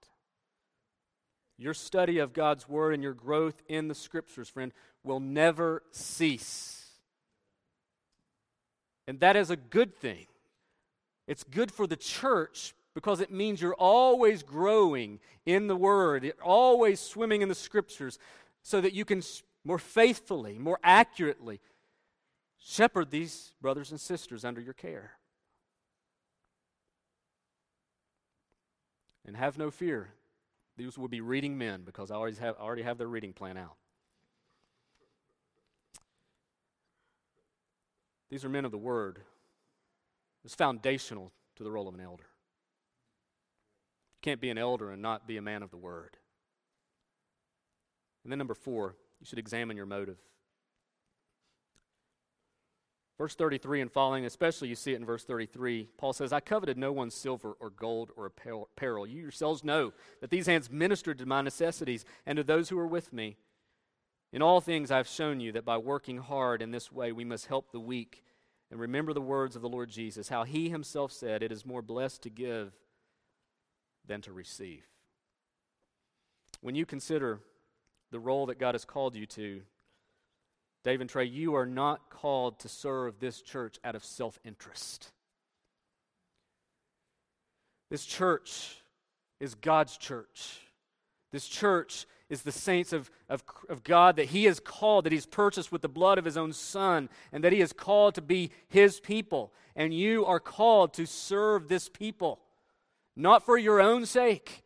Your 1.58 1.74
study 1.74 2.18
of 2.18 2.32
God's 2.32 2.68
Word 2.68 2.94
and 2.94 3.02
your 3.02 3.14
growth 3.14 3.60
in 3.68 3.88
the 3.88 3.94
Scriptures, 3.94 4.48
friend, 4.48 4.72
will 5.02 5.20
never 5.20 5.82
cease. 5.90 6.86
And 9.08 9.18
that 9.20 9.36
is 9.36 9.50
a 9.50 9.56
good 9.56 9.94
thing. 9.94 10.26
It's 11.26 11.42
good 11.42 11.72
for 11.72 11.86
the 11.86 11.96
church 11.96 12.74
because 12.94 13.20
it 13.20 13.32
means 13.32 13.60
you're 13.60 13.74
always 13.74 14.42
growing 14.42 15.18
in 15.44 15.66
the 15.66 15.76
Word, 15.76 16.32
always 16.42 17.00
swimming 17.00 17.42
in 17.42 17.48
the 17.48 17.54
Scriptures, 17.54 18.18
so 18.62 18.80
that 18.80 18.92
you 18.92 19.04
can 19.04 19.22
more 19.64 19.78
faithfully, 19.78 20.58
more 20.58 20.78
accurately 20.82 21.60
shepherd 22.58 23.10
these 23.10 23.52
brothers 23.60 23.90
and 23.90 24.00
sisters 24.00 24.44
under 24.44 24.60
your 24.60 24.74
care. 24.74 25.12
And 29.26 29.36
have 29.36 29.58
no 29.58 29.70
fear. 29.70 30.10
These 30.78 30.96
will 30.96 31.08
be 31.08 31.20
reading 31.20 31.58
men 31.58 31.82
because 31.84 32.12
I 32.12 32.14
always 32.14 32.38
have, 32.38 32.54
already 32.56 32.82
have 32.82 32.98
their 32.98 33.08
reading 33.08 33.32
plan 33.32 33.56
out. 33.56 33.74
These 38.30 38.44
are 38.44 38.48
men 38.48 38.64
of 38.64 38.70
the 38.70 38.78
Word. 38.78 39.18
It's 40.44 40.54
foundational 40.54 41.32
to 41.56 41.64
the 41.64 41.70
role 41.72 41.88
of 41.88 41.94
an 41.94 42.00
elder. 42.00 42.26
You 44.14 44.20
can't 44.22 44.40
be 44.40 44.50
an 44.50 44.58
elder 44.58 44.92
and 44.92 45.02
not 45.02 45.26
be 45.26 45.36
a 45.36 45.42
man 45.42 45.64
of 45.64 45.70
the 45.72 45.76
Word. 45.76 46.16
And 48.22 48.30
then, 48.30 48.38
number 48.38 48.54
four, 48.54 48.94
you 49.18 49.26
should 49.26 49.38
examine 49.40 49.76
your 49.76 49.86
motive. 49.86 50.18
Verse 53.18 53.34
33 53.34 53.80
and 53.80 53.90
following, 53.90 54.24
especially 54.24 54.68
you 54.68 54.76
see 54.76 54.92
it 54.92 55.00
in 55.00 55.04
verse 55.04 55.24
33, 55.24 55.88
Paul 55.98 56.12
says, 56.12 56.32
I 56.32 56.38
coveted 56.38 56.78
no 56.78 56.92
one's 56.92 57.14
silver 57.14 57.56
or 57.58 57.70
gold 57.70 58.12
or 58.16 58.26
apparel. 58.26 59.08
You 59.08 59.20
yourselves 59.20 59.64
know 59.64 59.92
that 60.20 60.30
these 60.30 60.46
hands 60.46 60.70
ministered 60.70 61.18
to 61.18 61.26
my 61.26 61.42
necessities 61.42 62.04
and 62.24 62.36
to 62.36 62.44
those 62.44 62.68
who 62.68 62.76
were 62.76 62.86
with 62.86 63.12
me. 63.12 63.36
In 64.32 64.40
all 64.40 64.60
things 64.60 64.92
I've 64.92 65.08
shown 65.08 65.40
you 65.40 65.50
that 65.52 65.64
by 65.64 65.78
working 65.78 66.18
hard 66.18 66.62
in 66.62 66.70
this 66.70 66.92
way 66.92 67.10
we 67.10 67.24
must 67.24 67.46
help 67.46 67.72
the 67.72 67.80
weak. 67.80 68.22
And 68.70 68.78
remember 68.78 69.12
the 69.12 69.20
words 69.20 69.56
of 69.56 69.62
the 69.62 69.68
Lord 69.68 69.90
Jesus, 69.90 70.28
how 70.28 70.44
he 70.44 70.68
himself 70.68 71.10
said, 71.10 71.42
It 71.42 71.50
is 71.50 71.66
more 71.66 71.82
blessed 71.82 72.22
to 72.22 72.30
give 72.30 72.72
than 74.06 74.20
to 74.20 74.32
receive. 74.32 74.84
When 76.60 76.76
you 76.76 76.86
consider 76.86 77.40
the 78.12 78.20
role 78.20 78.46
that 78.46 78.60
God 78.60 78.74
has 78.74 78.84
called 78.84 79.16
you 79.16 79.26
to, 79.26 79.62
Dave 80.84 81.00
and 81.00 81.10
Trey, 81.10 81.24
you 81.24 81.54
are 81.54 81.66
not 81.66 82.10
called 82.10 82.60
to 82.60 82.68
serve 82.68 83.18
this 83.18 83.42
church 83.42 83.78
out 83.84 83.94
of 83.94 84.04
self 84.04 84.38
interest. 84.44 85.10
This 87.90 88.04
church 88.04 88.76
is 89.40 89.54
God's 89.54 89.96
church. 89.96 90.60
This 91.32 91.46
church 91.46 92.06
is 92.30 92.42
the 92.42 92.52
saints 92.52 92.92
of, 92.92 93.10
of, 93.28 93.42
of 93.68 93.82
God 93.82 94.16
that 94.16 94.26
He 94.26 94.44
has 94.44 94.60
called, 94.60 95.04
that 95.04 95.12
He's 95.12 95.26
purchased 95.26 95.72
with 95.72 95.82
the 95.82 95.88
blood 95.88 96.18
of 96.18 96.24
His 96.24 96.36
own 96.36 96.52
Son, 96.52 97.08
and 97.32 97.42
that 97.42 97.52
He 97.52 97.60
has 97.60 97.72
called 97.72 98.14
to 98.14 98.22
be 98.22 98.50
His 98.68 99.00
people. 99.00 99.52
And 99.74 99.94
you 99.94 100.26
are 100.26 100.40
called 100.40 100.94
to 100.94 101.06
serve 101.06 101.68
this 101.68 101.88
people, 101.88 102.40
not 103.16 103.44
for 103.44 103.56
your 103.56 103.80
own 103.80 104.06
sake, 104.06 104.64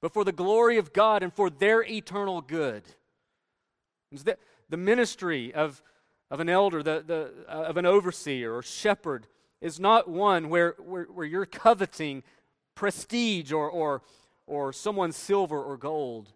but 0.00 0.12
for 0.12 0.24
the 0.24 0.32
glory 0.32 0.78
of 0.78 0.92
God 0.92 1.22
and 1.22 1.32
for 1.32 1.50
their 1.50 1.82
eternal 1.82 2.40
good 2.40 2.84
the 4.68 4.76
ministry 4.76 5.52
of, 5.54 5.82
of 6.30 6.40
an 6.40 6.48
elder, 6.48 6.82
the, 6.82 7.02
the, 7.06 7.30
uh, 7.48 7.62
of 7.62 7.76
an 7.76 7.86
overseer 7.86 8.54
or 8.54 8.62
shepherd, 8.62 9.26
is 9.60 9.78
not 9.78 10.08
one 10.08 10.48
where, 10.48 10.74
where, 10.78 11.04
where 11.04 11.26
you're 11.26 11.46
coveting 11.46 12.22
prestige 12.74 13.52
or, 13.52 13.70
or, 13.70 14.02
or 14.46 14.72
someone's 14.72 15.16
silver 15.16 15.62
or 15.62 15.76
gold. 15.76 16.32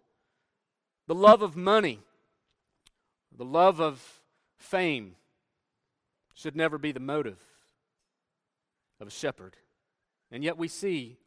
The 1.07 1.15
love 1.15 1.41
of 1.41 1.55
money, 1.55 1.99
the 3.35 3.45
love 3.45 3.79
of 3.79 4.21
fame 4.57 5.15
should 6.33 6.55
never 6.55 6.77
be 6.77 6.91
the 6.91 6.99
motive 6.99 7.39
of 8.99 9.07
a 9.07 9.11
shepherd. 9.11 9.55
And 10.31 10.43
yet 10.43 10.57
we 10.57 10.67
see 10.67 11.17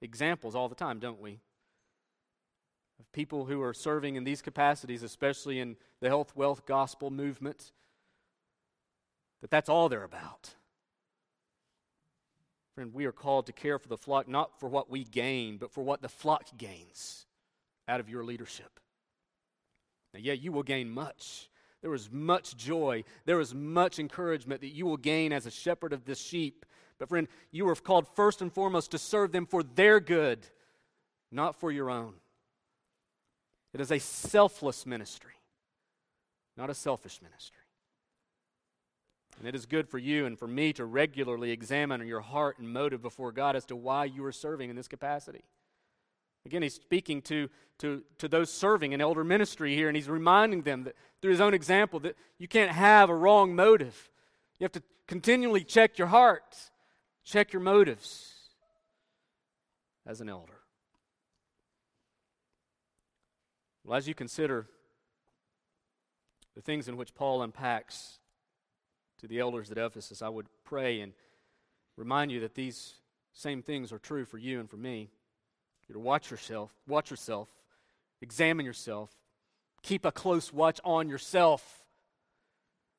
examples 0.00 0.54
all 0.54 0.68
the 0.68 0.74
time, 0.74 0.98
don't 0.98 1.20
we? 1.20 1.40
Of 2.98 3.10
people 3.12 3.44
who 3.44 3.62
are 3.62 3.74
serving 3.74 4.16
in 4.16 4.24
these 4.24 4.42
capacities, 4.42 5.02
especially 5.02 5.60
in 5.60 5.76
the 6.00 6.08
health, 6.08 6.34
wealth, 6.34 6.66
gospel 6.66 7.10
movement, 7.10 7.72
that 9.40 9.50
that's 9.50 9.68
all 9.68 9.88
they're 9.88 10.02
about. 10.02 10.54
Friend, 12.74 12.92
we 12.92 13.06
are 13.06 13.12
called 13.12 13.46
to 13.46 13.52
care 13.52 13.78
for 13.78 13.88
the 13.88 13.96
flock 13.96 14.28
not 14.28 14.60
for 14.60 14.68
what 14.68 14.90
we 14.90 15.04
gain, 15.04 15.56
but 15.56 15.72
for 15.72 15.82
what 15.82 16.02
the 16.02 16.08
flock 16.08 16.46
gains 16.58 17.26
out 17.88 18.00
of 18.00 18.08
your 18.08 18.24
leadership. 18.24 18.80
Now, 20.12 20.20
yeah, 20.22 20.34
you 20.34 20.52
will 20.52 20.62
gain 20.62 20.90
much. 20.90 21.48
There 21.82 21.94
is 21.94 22.10
much 22.10 22.56
joy. 22.56 23.04
There 23.24 23.40
is 23.40 23.54
much 23.54 23.98
encouragement 23.98 24.60
that 24.60 24.74
you 24.74 24.86
will 24.86 24.96
gain 24.96 25.32
as 25.32 25.46
a 25.46 25.50
shepherd 25.50 25.92
of 25.92 26.04
this 26.04 26.20
sheep. 26.20 26.66
But, 26.98 27.08
friend, 27.08 27.28
you 27.50 27.68
are 27.68 27.74
called 27.76 28.08
first 28.14 28.42
and 28.42 28.52
foremost 28.52 28.90
to 28.90 28.98
serve 28.98 29.32
them 29.32 29.46
for 29.46 29.62
their 29.62 30.00
good, 30.00 30.46
not 31.30 31.54
for 31.54 31.70
your 31.70 31.90
own. 31.90 32.14
It 33.76 33.82
is 33.82 33.92
a 33.92 33.98
selfless 33.98 34.86
ministry, 34.86 35.34
not 36.56 36.70
a 36.70 36.74
selfish 36.74 37.20
ministry. 37.20 37.60
And 39.38 39.46
it 39.46 39.54
is 39.54 39.66
good 39.66 39.86
for 39.86 39.98
you 39.98 40.24
and 40.24 40.38
for 40.38 40.48
me 40.48 40.72
to 40.72 40.86
regularly 40.86 41.50
examine 41.50 42.06
your 42.06 42.22
heart 42.22 42.58
and 42.58 42.72
motive 42.72 43.02
before 43.02 43.32
God 43.32 43.54
as 43.54 43.66
to 43.66 43.76
why 43.76 44.06
you 44.06 44.24
are 44.24 44.32
serving 44.32 44.70
in 44.70 44.76
this 44.76 44.88
capacity. 44.88 45.44
Again, 46.46 46.62
he's 46.62 46.72
speaking 46.72 47.20
to, 47.24 47.50
to, 47.80 48.02
to 48.16 48.28
those 48.28 48.50
serving 48.50 48.92
in 48.92 49.02
elder 49.02 49.24
ministry 49.24 49.74
here, 49.74 49.88
and 49.88 49.96
he's 49.96 50.08
reminding 50.08 50.62
them 50.62 50.84
that 50.84 50.96
through 51.20 51.32
his 51.32 51.42
own 51.42 51.52
example 51.52 52.00
that 52.00 52.16
you 52.38 52.48
can't 52.48 52.72
have 52.72 53.10
a 53.10 53.14
wrong 53.14 53.54
motive. 53.54 54.10
You 54.58 54.64
have 54.64 54.72
to 54.72 54.82
continually 55.06 55.64
check 55.64 55.98
your 55.98 56.08
heart, 56.08 56.56
check 57.24 57.52
your 57.52 57.60
motives 57.60 58.32
as 60.06 60.22
an 60.22 60.30
elder. 60.30 60.55
Well, 63.86 63.96
as 63.96 64.08
you 64.08 64.14
consider 64.14 64.66
the 66.56 66.60
things 66.60 66.88
in 66.88 66.96
which 66.96 67.14
Paul 67.14 67.42
unpacks 67.42 68.18
to 69.20 69.28
the 69.28 69.38
elders 69.38 69.70
at 69.70 69.78
Ephesus, 69.78 70.22
I 70.22 70.28
would 70.28 70.46
pray 70.64 71.00
and 71.00 71.12
remind 71.96 72.32
you 72.32 72.40
that 72.40 72.56
these 72.56 72.94
same 73.32 73.62
things 73.62 73.92
are 73.92 74.00
true 74.00 74.24
for 74.24 74.38
you 74.38 74.58
and 74.58 74.68
for 74.68 74.76
me. 74.76 75.08
You're 75.86 75.94
to 75.94 76.00
watch 76.00 76.32
yourself, 76.32 76.72
watch 76.88 77.12
yourself, 77.12 77.48
examine 78.20 78.66
yourself, 78.66 79.12
keep 79.82 80.04
a 80.04 80.10
close 80.10 80.52
watch 80.52 80.80
on 80.82 81.08
yourself. 81.08 81.84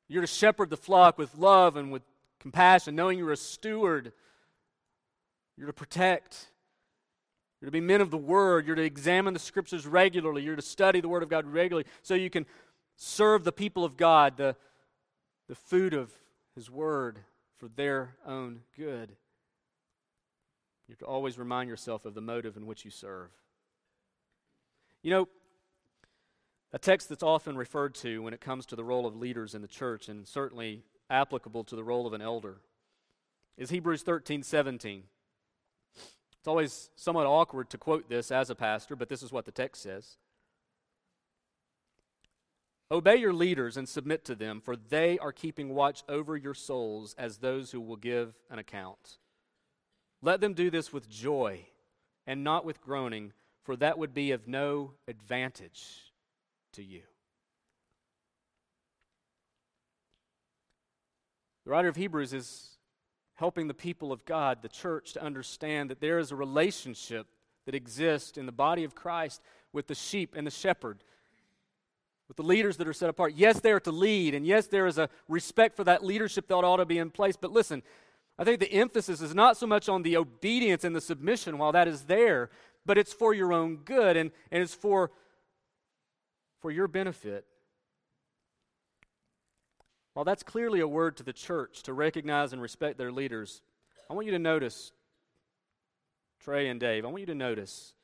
You're 0.08 0.22
to 0.22 0.26
shepherd 0.26 0.70
the 0.70 0.78
flock 0.78 1.18
with 1.18 1.36
love 1.36 1.76
and 1.76 1.92
with 1.92 2.02
compassion, 2.40 2.96
knowing 2.96 3.18
you're 3.18 3.32
a 3.32 3.36
steward. 3.36 4.14
You're 5.58 5.66
to 5.66 5.74
protect. 5.74 6.46
You're 7.60 7.68
to 7.68 7.72
be 7.72 7.80
men 7.80 8.00
of 8.00 8.10
the 8.10 8.18
Word. 8.18 8.66
You're 8.66 8.76
to 8.76 8.82
examine 8.82 9.34
the 9.34 9.40
Scriptures 9.40 9.86
regularly. 9.86 10.42
You're 10.42 10.56
to 10.56 10.62
study 10.62 11.00
the 11.00 11.08
Word 11.08 11.22
of 11.22 11.28
God 11.28 11.46
regularly 11.46 11.88
so 12.02 12.14
you 12.14 12.30
can 12.30 12.46
serve 12.96 13.44
the 13.44 13.52
people 13.52 13.84
of 13.84 13.96
God, 13.96 14.36
the, 14.36 14.56
the 15.48 15.54
food 15.54 15.94
of 15.94 16.12
His 16.54 16.70
Word, 16.70 17.18
for 17.58 17.68
their 17.68 18.16
own 18.26 18.60
good. 18.76 19.10
You 20.86 20.92
have 20.92 20.98
to 20.98 21.06
always 21.06 21.36
remind 21.36 21.68
yourself 21.68 22.04
of 22.04 22.14
the 22.14 22.20
motive 22.20 22.56
in 22.56 22.66
which 22.66 22.84
you 22.84 22.90
serve. 22.90 23.30
You 25.02 25.10
know, 25.10 25.28
a 26.72 26.78
text 26.78 27.08
that's 27.08 27.22
often 27.22 27.56
referred 27.56 27.94
to 27.96 28.22
when 28.22 28.34
it 28.34 28.40
comes 28.40 28.66
to 28.66 28.76
the 28.76 28.84
role 28.84 29.06
of 29.06 29.16
leaders 29.16 29.54
in 29.54 29.62
the 29.62 29.68
church, 29.68 30.08
and 30.08 30.26
certainly 30.26 30.82
applicable 31.10 31.64
to 31.64 31.76
the 31.76 31.84
role 31.84 32.06
of 32.06 32.12
an 32.12 32.22
elder, 32.22 32.58
is 33.56 33.70
Hebrews 33.70 34.02
13 34.02 34.42
17. 34.42 35.04
It's 36.40 36.48
always 36.48 36.90
somewhat 36.96 37.26
awkward 37.26 37.70
to 37.70 37.78
quote 37.78 38.08
this 38.08 38.30
as 38.30 38.50
a 38.50 38.54
pastor, 38.54 38.96
but 38.96 39.08
this 39.08 39.22
is 39.22 39.32
what 39.32 39.44
the 39.44 39.52
text 39.52 39.82
says. 39.82 40.16
Obey 42.90 43.16
your 43.16 43.34
leaders 43.34 43.76
and 43.76 43.88
submit 43.88 44.24
to 44.24 44.34
them, 44.34 44.60
for 44.60 44.74
they 44.74 45.18
are 45.18 45.32
keeping 45.32 45.74
watch 45.74 46.02
over 46.08 46.36
your 46.36 46.54
souls 46.54 47.14
as 47.18 47.38
those 47.38 47.70
who 47.70 47.80
will 47.80 47.96
give 47.96 48.34
an 48.50 48.58
account. 48.58 49.18
Let 50.22 50.40
them 50.40 50.54
do 50.54 50.70
this 50.70 50.92
with 50.92 51.10
joy 51.10 51.66
and 52.26 52.42
not 52.42 52.64
with 52.64 52.80
groaning, 52.80 53.32
for 53.62 53.76
that 53.76 53.98
would 53.98 54.14
be 54.14 54.30
of 54.30 54.48
no 54.48 54.92
advantage 55.06 56.12
to 56.72 56.82
you. 56.82 57.02
The 61.64 61.72
writer 61.72 61.88
of 61.88 61.96
Hebrews 61.96 62.32
is 62.32 62.77
helping 63.38 63.68
the 63.68 63.74
people 63.74 64.10
of 64.10 64.24
God, 64.24 64.62
the 64.62 64.68
church, 64.68 65.12
to 65.12 65.22
understand 65.22 65.90
that 65.90 66.00
there 66.00 66.18
is 66.18 66.32
a 66.32 66.36
relationship 66.36 67.28
that 67.66 67.74
exists 67.74 68.36
in 68.36 68.46
the 68.46 68.52
body 68.52 68.82
of 68.82 68.96
Christ 68.96 69.40
with 69.72 69.86
the 69.86 69.94
sheep 69.94 70.34
and 70.36 70.44
the 70.44 70.50
shepherd, 70.50 71.04
with 72.26 72.36
the 72.36 72.42
leaders 72.42 72.76
that 72.78 72.88
are 72.88 72.92
set 72.92 73.08
apart. 73.08 73.34
Yes, 73.36 73.60
they 73.60 73.70
are 73.70 73.78
to 73.80 73.92
lead, 73.92 74.34
and 74.34 74.44
yes, 74.44 74.66
there 74.66 74.88
is 74.88 74.98
a 74.98 75.08
respect 75.28 75.76
for 75.76 75.84
that 75.84 76.04
leadership 76.04 76.48
that 76.48 76.54
ought 76.54 76.78
to 76.78 76.84
be 76.84 76.98
in 76.98 77.10
place. 77.10 77.36
But 77.36 77.52
listen, 77.52 77.84
I 78.40 78.42
think 78.42 78.58
the 78.58 78.72
emphasis 78.72 79.20
is 79.20 79.36
not 79.36 79.56
so 79.56 79.68
much 79.68 79.88
on 79.88 80.02
the 80.02 80.16
obedience 80.16 80.82
and 80.82 80.96
the 80.96 81.00
submission 81.00 81.58
while 81.58 81.70
that 81.70 81.86
is 81.86 82.02
there, 82.02 82.50
but 82.84 82.98
it's 82.98 83.12
for 83.12 83.34
your 83.34 83.52
own 83.52 83.76
good 83.76 84.16
and, 84.16 84.32
and 84.50 84.64
it's 84.64 84.74
for, 84.74 85.12
for 86.60 86.72
your 86.72 86.88
benefit. 86.88 87.44
While 90.18 90.24
that's 90.24 90.42
clearly 90.42 90.80
a 90.80 90.88
word 90.88 91.16
to 91.18 91.22
the 91.22 91.32
church 91.32 91.84
to 91.84 91.92
recognize 91.92 92.52
and 92.52 92.60
respect 92.60 92.98
their 92.98 93.12
leaders, 93.12 93.62
I 94.10 94.14
want 94.14 94.26
you 94.26 94.32
to 94.32 94.38
notice, 94.40 94.90
Trey 96.40 96.66
and 96.66 96.80
Dave, 96.80 97.04
I 97.04 97.06
want 97.06 97.20
you 97.20 97.26
to 97.26 97.36
notice 97.36 97.94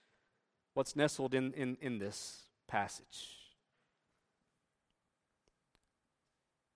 what's 0.75 0.95
nestled 0.95 1.35
in, 1.35 1.53
in, 1.55 1.77
in 1.81 1.99
this 1.99 2.45
passage. 2.69 3.35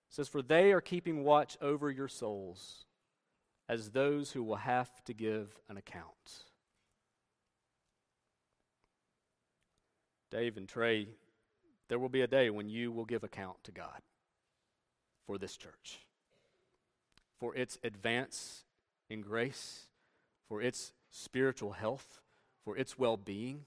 It 0.09 0.13
says, 0.13 0.27
For 0.27 0.41
they 0.41 0.73
are 0.73 0.81
keeping 0.81 1.23
watch 1.23 1.57
over 1.61 1.89
your 1.89 2.09
souls 2.09 2.83
as 3.69 3.91
those 3.91 4.33
who 4.33 4.43
will 4.43 4.57
have 4.57 4.89
to 5.05 5.13
give 5.13 5.57
an 5.69 5.77
account. 5.77 6.43
Dave 10.29 10.57
and 10.57 10.67
Trey, 10.67 11.07
there 11.87 11.97
will 11.97 12.09
be 12.09 12.23
a 12.23 12.27
day 12.27 12.49
when 12.49 12.67
you 12.67 12.91
will 12.91 13.05
give 13.05 13.23
account 13.23 13.63
to 13.63 13.71
God 13.71 14.01
for 15.29 15.37
this 15.37 15.57
church, 15.57 15.99
for 17.37 17.55
its 17.55 17.77
advance 17.83 18.63
in 19.11 19.21
grace, 19.21 19.85
for 20.47 20.59
its 20.59 20.91
spiritual 21.11 21.73
health, 21.73 22.19
for 22.65 22.75
its 22.75 22.97
well 22.97 23.15
being. 23.15 23.65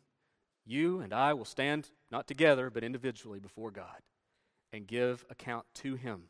You 0.66 0.98
and 0.98 1.12
I 1.12 1.34
will 1.34 1.44
stand, 1.44 1.90
not 2.10 2.26
together, 2.26 2.68
but 2.68 2.82
individually 2.82 3.38
before 3.38 3.70
God 3.70 4.02
and 4.72 4.88
give 4.88 5.24
account 5.30 5.64
to 5.74 5.94
Him 5.94 6.24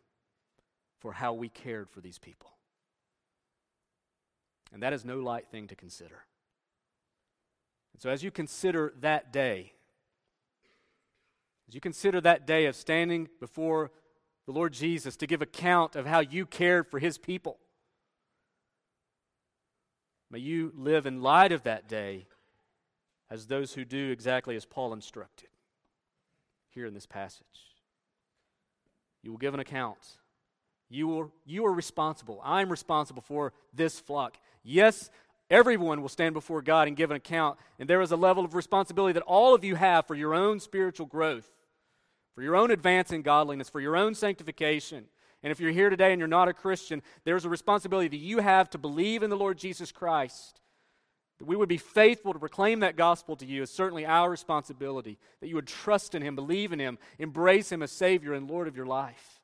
for 1.01 1.15
how 1.15 1.33
we 1.33 1.49
cared 1.49 1.89
for 1.89 2.03
these 2.03 2.19
people. 2.19 2.51
And 4.71 4.83
that 4.83 4.93
is 4.93 5.03
no 5.03 5.19
light 5.19 5.49
thing 5.51 5.67
to 5.69 5.75
consider. 5.75 6.27
And 7.95 8.03
so, 8.03 8.11
as 8.11 8.23
you 8.23 8.31
consider 8.31 8.93
that 9.01 9.33
day, 9.33 9.73
as 11.69 11.75
you 11.75 11.81
consider 11.81 12.21
that 12.21 12.47
day 12.47 12.67
of 12.67 12.77
standing 12.77 13.31
before 13.41 13.93
the 14.47 14.53
Lord 14.53 14.73
Jesus 14.73 15.17
to 15.17 15.27
give 15.27 15.43
account 15.43 15.97
of 15.97 16.07
how 16.07 16.21
you 16.21 16.47
cared 16.47 16.89
for 16.91 16.99
his 16.99 17.19
people, 17.19 17.59
may 20.31 20.39
you 20.39 20.73
live 20.77 21.07
in 21.07 21.23
light 21.23 21.53
of 21.53 21.63
that 21.63 21.89
day 21.89 22.27
as 23.31 23.47
those 23.47 23.73
who 23.75 23.85
do 23.85 24.11
exactly 24.11 24.57
as 24.57 24.65
Paul 24.65 24.93
instructed 24.93 25.49
here 26.71 26.87
in 26.87 26.95
this 26.95 27.07
passage. 27.07 27.47
You 29.23 29.31
will 29.31 29.39
give 29.39 29.55
an 29.55 29.61
account. 29.61 29.99
You 30.91 31.19
are, 31.19 31.31
you 31.47 31.65
are 31.65 31.73
responsible. 31.73 32.41
I'm 32.45 32.69
responsible 32.69 33.23
for 33.23 33.53
this 33.73 33.99
flock. 34.01 34.37
Yes, 34.63 35.11
everyone 35.49 36.03
will 36.03 36.09
stand 36.09 36.35
before 36.35 36.61
God 36.61 36.89
and 36.89 36.97
give 36.97 37.11
an 37.11 37.17
account, 37.17 37.59
and 37.79 37.89
there 37.89 38.03
is 38.03 38.13
a 38.13 38.17
level 38.17 38.45
of 38.45 38.55
responsibility 38.55 39.15
that 39.15 39.23
all 39.23 39.55
of 39.55 39.65
you 39.65 39.77
have 39.77 40.07
for 40.07 40.15
your 40.15 40.35
own 40.35 40.61
spiritual 40.61 41.07
growth, 41.07 41.51
for 42.35 42.43
your 42.43 42.57
own 42.57 42.71
advance 42.71 43.13
in 43.13 43.23
godliness, 43.23 43.69
for 43.69 43.81
your 43.81 43.97
own 43.97 44.15
sanctification. 44.15 45.05
And 45.43 45.51
if 45.51 45.61
you're 45.61 45.73
here 45.73 45.91
today 45.91 46.13
and 46.13 46.19
you're 46.19 46.29
not 46.29 46.49
a 46.49 46.53
Christian, 46.53 47.03
there's 47.25 47.45
a 47.45 47.49
responsibility 47.49 48.09
that 48.09 48.25
you 48.25 48.39
have 48.39 48.71
to 48.71 48.79
believe 48.79 49.23
in 49.23 49.31
the 49.31 49.37
Lord 49.37 49.59
Jesus 49.59 49.91
Christ. 49.91 50.61
That 51.39 51.47
we 51.47 51.57
would 51.57 51.69
be 51.69 51.79
faithful 51.79 52.33
to 52.33 52.39
proclaim 52.39 52.81
that 52.81 52.97
gospel 52.97 53.35
to 53.37 53.47
you 53.47 53.63
is 53.63 53.71
certainly 53.71 54.07
our 54.07 54.31
responsibility. 54.31 55.19
That 55.41 55.49
you 55.49 55.57
would 55.57 55.67
trust 55.67 56.15
in 56.15 56.23
Him, 56.23 56.37
believe 56.37 56.73
in 56.73 56.79
Him, 56.79 56.99
embrace 57.19 57.73
Him 57.73 57.83
as 57.83 57.91
Savior 57.91 58.35
and 58.35 58.49
Lord 58.49 58.69
of 58.69 58.77
your 58.77 58.87
life. 58.87 59.41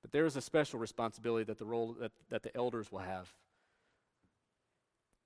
But 0.00 0.12
there 0.12 0.26
is 0.26 0.36
a 0.36 0.40
special 0.40 0.78
responsibility 0.78 1.44
that 1.44 1.58
the 1.58 1.64
role 1.64 1.96
that, 2.00 2.12
that 2.30 2.42
the 2.42 2.56
elders 2.56 2.90
will 2.90 3.00
have. 3.00 3.30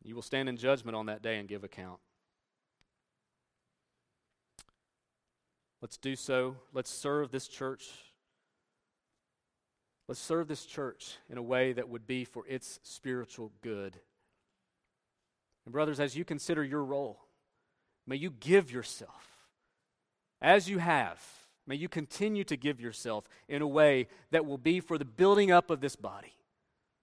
You 0.02 0.14
will 0.14 0.22
stand 0.22 0.48
in 0.48 0.56
judgment 0.56 0.96
on 0.96 1.06
that 1.06 1.22
day 1.22 1.38
and 1.38 1.48
give 1.48 1.64
account. 1.64 2.00
Let's 5.80 5.96
do 5.96 6.16
so. 6.16 6.56
Let's 6.72 6.90
serve 6.90 7.30
this 7.30 7.48
church. 7.48 7.88
Let's 10.08 10.20
serve 10.20 10.48
this 10.48 10.64
church 10.64 11.16
in 11.28 11.38
a 11.38 11.42
way 11.42 11.72
that 11.72 11.88
would 11.88 12.06
be 12.06 12.24
for 12.24 12.46
its 12.46 12.80
spiritual 12.82 13.52
good. 13.62 13.96
And, 15.66 15.72
brothers, 15.72 16.00
as 16.00 16.16
you 16.16 16.24
consider 16.24 16.64
your 16.64 16.84
role, 16.84 17.20
may 18.06 18.16
you 18.16 18.30
give 18.30 18.72
yourself 18.72 19.36
as 20.40 20.68
you 20.68 20.78
have 20.78 21.20
May 21.68 21.74
you 21.74 21.88
continue 21.88 22.44
to 22.44 22.56
give 22.56 22.80
yourself 22.80 23.28
in 23.46 23.60
a 23.60 23.66
way 23.66 24.08
that 24.30 24.46
will 24.46 24.56
be 24.56 24.80
for 24.80 24.96
the 24.96 25.04
building 25.04 25.52
up 25.52 25.70
of 25.70 25.82
this 25.82 25.96
body, 25.96 26.32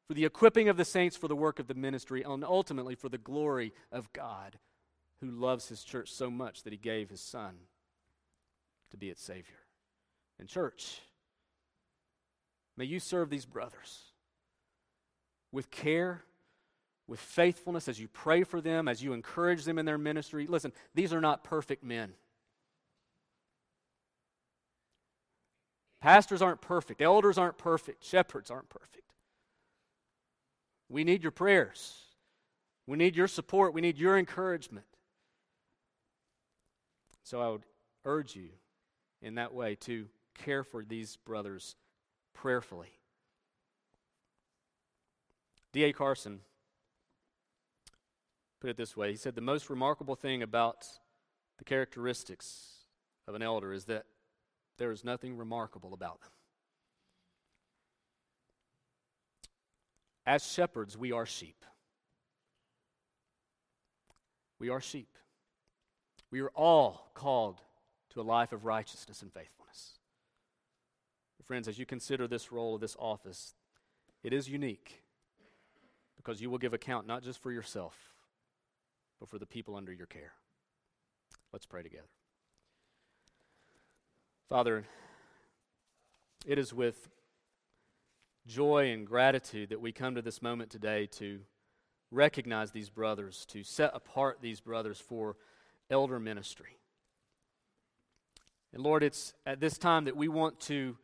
for 0.08 0.16
the 0.16 0.26
equipping 0.26 0.68
of 0.70 0.76
the 0.76 0.84
saints 0.84 1.16
for 1.16 1.28
the 1.28 1.36
work 1.36 1.60
of 1.60 1.68
the 1.68 1.76
ministry, 1.76 2.24
and 2.24 2.44
ultimately 2.44 2.96
for 2.96 3.08
the 3.08 3.20
glory 3.20 3.74
of 3.92 4.12
God 4.12 4.58
who 5.22 5.30
loves 5.30 5.70
his 5.70 5.84
church 5.84 6.12
so 6.12 6.32
much 6.32 6.64
that 6.64 6.74
he 6.74 6.78
gave 6.78 7.12
his 7.12 7.22
son 7.22 7.58
to 8.96 9.00
be 9.00 9.10
its 9.10 9.22
Savior. 9.22 9.60
And, 10.40 10.48
church, 10.48 11.02
may 12.78 12.86
you 12.86 13.00
serve 13.00 13.30
these 13.30 13.46
brothers 13.46 14.04
with 15.52 15.70
care, 15.70 16.24
with 17.08 17.20
faithfulness 17.20 17.88
as 17.88 18.00
you 18.00 18.08
pray 18.08 18.44
for 18.44 18.62
them, 18.62 18.88
as 18.88 19.04
you 19.04 19.14
encourage 19.14 19.66
them 19.66 19.78
in 19.78 19.86
their 19.86 19.98
ministry. 19.98 20.48
Listen, 20.48 20.72
these 20.94 21.14
are 21.14 21.22
not 21.22 21.44
perfect 21.44 21.84
men. 21.84 22.14
Pastors 26.02 26.42
aren't 26.42 26.62
perfect, 26.62 27.02
elders 27.02 27.38
aren't 27.38 27.58
perfect, 27.58 28.04
shepherds 28.04 28.50
aren't 28.50 28.70
perfect. 28.70 29.12
We 30.88 31.04
need 31.04 31.24
your 31.24 31.32
prayers. 31.32 31.96
We 32.88 32.98
need 32.98 33.16
your 33.16 33.28
support. 33.28 33.74
We 33.74 33.82
need 33.82 33.98
your 33.98 34.18
encouragement. 34.18 34.86
So 37.24 37.42
I 37.42 37.50
would 37.50 37.64
urge 38.06 38.36
you 38.36 38.50
in 39.26 39.36
that 39.36 39.56
way 39.56 39.74
to 39.74 40.06
care 40.36 40.64
for 40.64 40.86
these 40.86 41.18
brothers 41.26 41.76
prayerfully. 42.36 43.00
D.A. 45.74 45.92
Carson 45.92 46.42
put 48.62 48.70
it 48.70 48.78
this 48.78 48.96
way 48.96 49.10
He 49.10 49.18
said, 49.18 49.34
The 49.34 49.42
most 49.42 49.70
remarkable 49.70 50.16
thing 50.16 50.44
about 50.44 50.88
the 51.58 51.64
characteristics 51.64 52.86
of 53.28 53.34
an 53.34 53.42
elder 53.42 53.74
is 53.74 53.86
that 53.86 54.06
there 54.78 54.92
is 54.92 55.04
nothing 55.04 55.36
remarkable 55.36 55.94
about 55.94 56.22
them. 56.22 56.30
As 60.28 60.46
shepherds, 60.46 60.96
we 60.96 61.12
are 61.12 61.26
sheep. 61.26 61.66
We 64.60 64.70
are 64.70 64.82
sheep. 64.82 65.18
We 66.30 66.42
are 66.42 66.50
all 66.50 67.10
called 67.16 67.62
to 68.16 68.22
a 68.22 68.24
life 68.24 68.52
of 68.52 68.66
righteousness 68.66 69.22
and 69.22 69.32
faithfulness. 69.32 70.00
Friends, 71.46 71.68
as 71.68 71.78
you 71.78 71.86
consider 71.86 72.28
this 72.28 72.52
role 72.52 72.74
of 72.74 72.82
this 72.82 72.96
office, 72.98 73.54
it 74.24 74.34
is 74.34 74.50
unique 74.50 75.04
because 76.18 76.42
you 76.42 76.50
will 76.50 76.58
give 76.58 76.74
account 76.74 77.06
not 77.06 77.22
just 77.22 77.40
for 77.40 77.52
yourself, 77.52 77.96
but 79.20 79.30
for 79.30 79.38
the 79.38 79.46
people 79.46 79.76
under 79.76 79.94
your 79.94 80.08
care. 80.08 80.32
Let's 81.54 81.68
pray 81.68 81.84
together. 81.84 82.08
Father, 84.50 84.86
it 86.48 86.58
is 86.58 86.74
with 86.74 87.10
joy 88.48 88.92
and 88.92 89.06
gratitude 89.06 89.70
that 89.70 89.82
we 89.82 89.92
come 89.92 90.16
to 90.16 90.24
this 90.24 90.42
moment 90.42 90.72
today 90.72 91.06
to 91.06 91.42
recognize 92.10 92.72
these 92.72 92.90
brothers, 92.90 93.46
to 93.50 93.64
set 93.64 93.92
apart 93.94 94.40
these 94.42 94.62
brothers 94.62 95.00
for 95.00 95.36
elder 95.92 96.20
ministry. 96.20 96.80
And 98.76 98.84
Lord, 98.84 99.04
it's 99.04 99.34
at 99.46 99.62
this 99.62 99.78
time 99.78 100.04
that 100.04 100.18
we 100.18 100.28
want 100.28 100.60
to, 100.62 100.98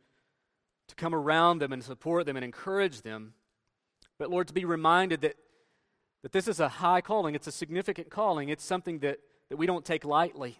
to 0.88 0.94
come 0.94 1.14
around 1.14 1.58
them 1.58 1.72
and 1.72 1.82
support 1.82 2.26
them 2.26 2.36
and 2.36 2.44
encourage 2.44 3.00
them. 3.00 3.32
But 4.18 4.28
Lord, 4.28 4.46
to 4.48 4.54
be 4.54 4.66
reminded 4.66 5.22
that, 5.22 5.36
that 6.22 6.32
this 6.32 6.46
is 6.46 6.60
a 6.60 6.68
high 6.68 7.00
calling, 7.00 7.34
it's 7.34 7.46
a 7.46 7.52
significant 7.52 8.10
calling, 8.10 8.50
it's 8.50 8.62
something 8.62 8.98
that, 8.98 9.20
that 9.48 9.56
we 9.56 9.66
don't 9.66 9.86
take 9.86 10.04
lightly. 10.04 10.58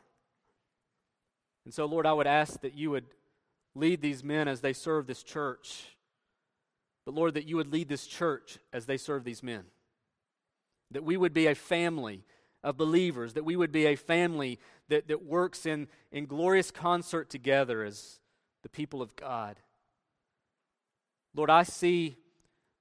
And 1.67 1.75
so, 1.75 1.85
Lord, 1.85 2.07
I 2.07 2.15
would 2.15 2.27
ask 2.27 2.63
that 2.63 2.75
you 2.75 2.91
would 2.91 3.05
lead 3.75 4.01
these 4.01 4.25
men 4.25 4.49
as 4.49 4.63
they 4.63 4.73
serve 4.73 5.07
this 5.07 5.23
church. 5.23 5.85
But, 7.05 7.15
Lord, 7.15 7.35
that 7.35 7.47
you 7.47 7.57
would 7.57 7.71
lead 7.71 7.91
this 7.91 8.07
church 8.07 8.59
as 8.73 8.87
they 8.87 8.97
serve 8.97 9.25
these 9.25 9.43
men. 9.43 9.65
That 10.91 11.05
we 11.05 11.19
would 11.19 11.35
be 11.35 11.47
a 11.47 11.55
family 11.55 12.25
of 12.63 12.77
believers, 12.77 13.35
that 13.35 13.45
we 13.45 13.57
would 13.57 13.73
be 13.73 13.87
a 13.87 13.97
family 13.97 14.59
that, 14.89 15.09
that 15.09 15.25
works 15.25 15.67
in, 15.67 15.89
in 16.11 16.27
glorious 16.27 16.71
concert 16.71 17.29
together 17.29 17.83
as 17.83 18.21
the 18.63 18.69
people 18.69 19.03
of 19.03 19.17
God. 19.17 19.57
Lord, 21.35 21.51
I 21.51 21.63
see 21.63 22.17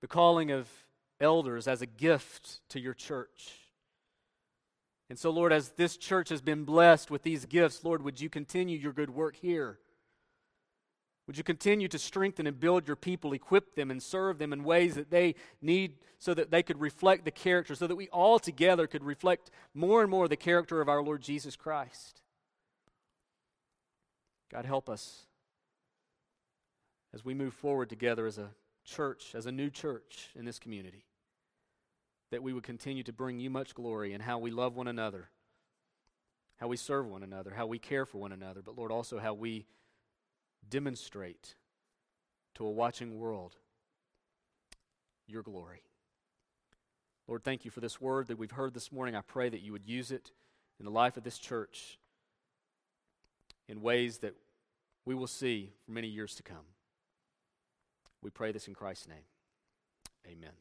the 0.01 0.07
calling 0.07 0.51
of 0.51 0.67
elders 1.19 1.67
as 1.67 1.82
a 1.82 1.86
gift 1.86 2.61
to 2.69 2.79
your 2.79 2.93
church. 2.93 3.53
And 5.09 5.19
so, 5.19 5.29
Lord, 5.29 5.51
as 5.51 5.69
this 5.69 5.97
church 5.97 6.29
has 6.29 6.41
been 6.41 6.63
blessed 6.63 7.11
with 7.11 7.23
these 7.23 7.45
gifts, 7.45 7.84
Lord, 7.84 8.01
would 8.01 8.21
you 8.21 8.29
continue 8.29 8.77
your 8.77 8.93
good 8.93 9.09
work 9.09 9.36
here? 9.36 9.77
Would 11.28 11.38
you 11.38 11.43
continue 11.43 11.88
to 11.88 11.99
strengthen 11.99 12.47
and 12.47 12.59
build 12.59 12.88
your 12.88 12.95
people, 12.95 13.34
equip 13.34 13.76
them, 13.76 13.91
and 13.91 14.01
serve 14.01 14.38
them 14.38 14.51
in 14.51 14.63
ways 14.63 14.95
that 14.95 15.11
they 15.11 15.36
need 15.61 15.97
so 16.17 16.34
that 16.34 16.51
they 16.51 16.63
could 16.63 16.82
reflect 16.82 17.26
the 17.26 17.32
character, 17.32 17.76
so 17.76 17.88
that 17.88 17.95
we 17.95 18.09
all 18.09 18.39
together 18.39 18.88
could 18.88 19.03
reflect 19.03 19.51
more 19.74 20.01
and 20.01 20.09
more 20.09 20.28
the 20.28 20.36
character 20.36 20.82
of 20.82 20.89
our 20.89 21.01
Lord 21.01 21.22
Jesus 21.22 21.55
Christ? 21.55 22.22
God, 24.51 24.65
help 24.65 24.89
us 24.89 25.26
as 27.13 27.24
we 27.24 27.34
move 27.34 27.53
forward 27.53 27.89
together 27.89 28.26
as 28.26 28.38
a 28.38 28.49
church, 28.84 29.34
as 29.36 29.45
a 29.45 29.51
new 29.51 29.69
church 29.69 30.30
in 30.36 30.45
this 30.45 30.59
community, 30.59 31.05
that 32.32 32.43
we 32.43 32.51
would 32.51 32.63
continue 32.63 33.03
to 33.03 33.13
bring 33.13 33.39
you 33.39 33.49
much 33.49 33.76
glory 33.76 34.13
in 34.13 34.22
how 34.22 34.39
we 34.39 34.51
love 34.51 34.76
one 34.76 34.88
another, 34.88 35.30
how 36.57 36.67
we 36.67 36.78
serve 36.78 37.07
one 37.07 37.24
another, 37.24 37.53
how 37.55 37.67
we 37.67 37.80
care 37.80 38.05
for 38.05 38.17
one 38.17 38.32
another, 38.32 38.61
but 38.61 38.78
Lord, 38.78 38.91
also 38.91 39.19
how 39.19 39.34
we 39.34 39.65
demonstrate 40.70 41.55
to 42.55 42.66
a 42.66 42.72
watching 42.72 43.18
world 43.18 43.55
your 45.28 45.43
glory. 45.43 45.84
Lord, 47.28 47.43
thank 47.43 47.64
you 47.64 47.72
for 47.72 47.80
this 47.80 48.01
word 48.01 48.28
that 48.28 48.38
we've 48.38 48.51
heard 48.51 48.74
this 48.74 48.91
morning. 48.91 49.16
I 49.16 49.22
pray 49.22 49.49
that 49.49 49.62
you 49.62 49.72
would 49.72 49.86
use 49.86 50.12
it 50.12 50.32
in 50.80 50.86
the 50.86 50.91
life 50.91 51.18
of 51.18 51.24
this 51.24 51.38
church 51.38 51.97
in 53.68 53.82
ways 53.82 54.18
that 54.20 54.36
we 55.05 55.16
will 55.16 55.28
see 55.28 55.72
for 55.86 55.91
many 55.91 56.07
years 56.07 56.36
to 56.36 56.43
come. 56.43 56.66
We 58.22 58.30
pray 58.30 58.51
this 58.51 58.68
in 58.68 58.74
Christ's 58.74 59.07
name. 59.07 59.24
Amen. 60.28 60.51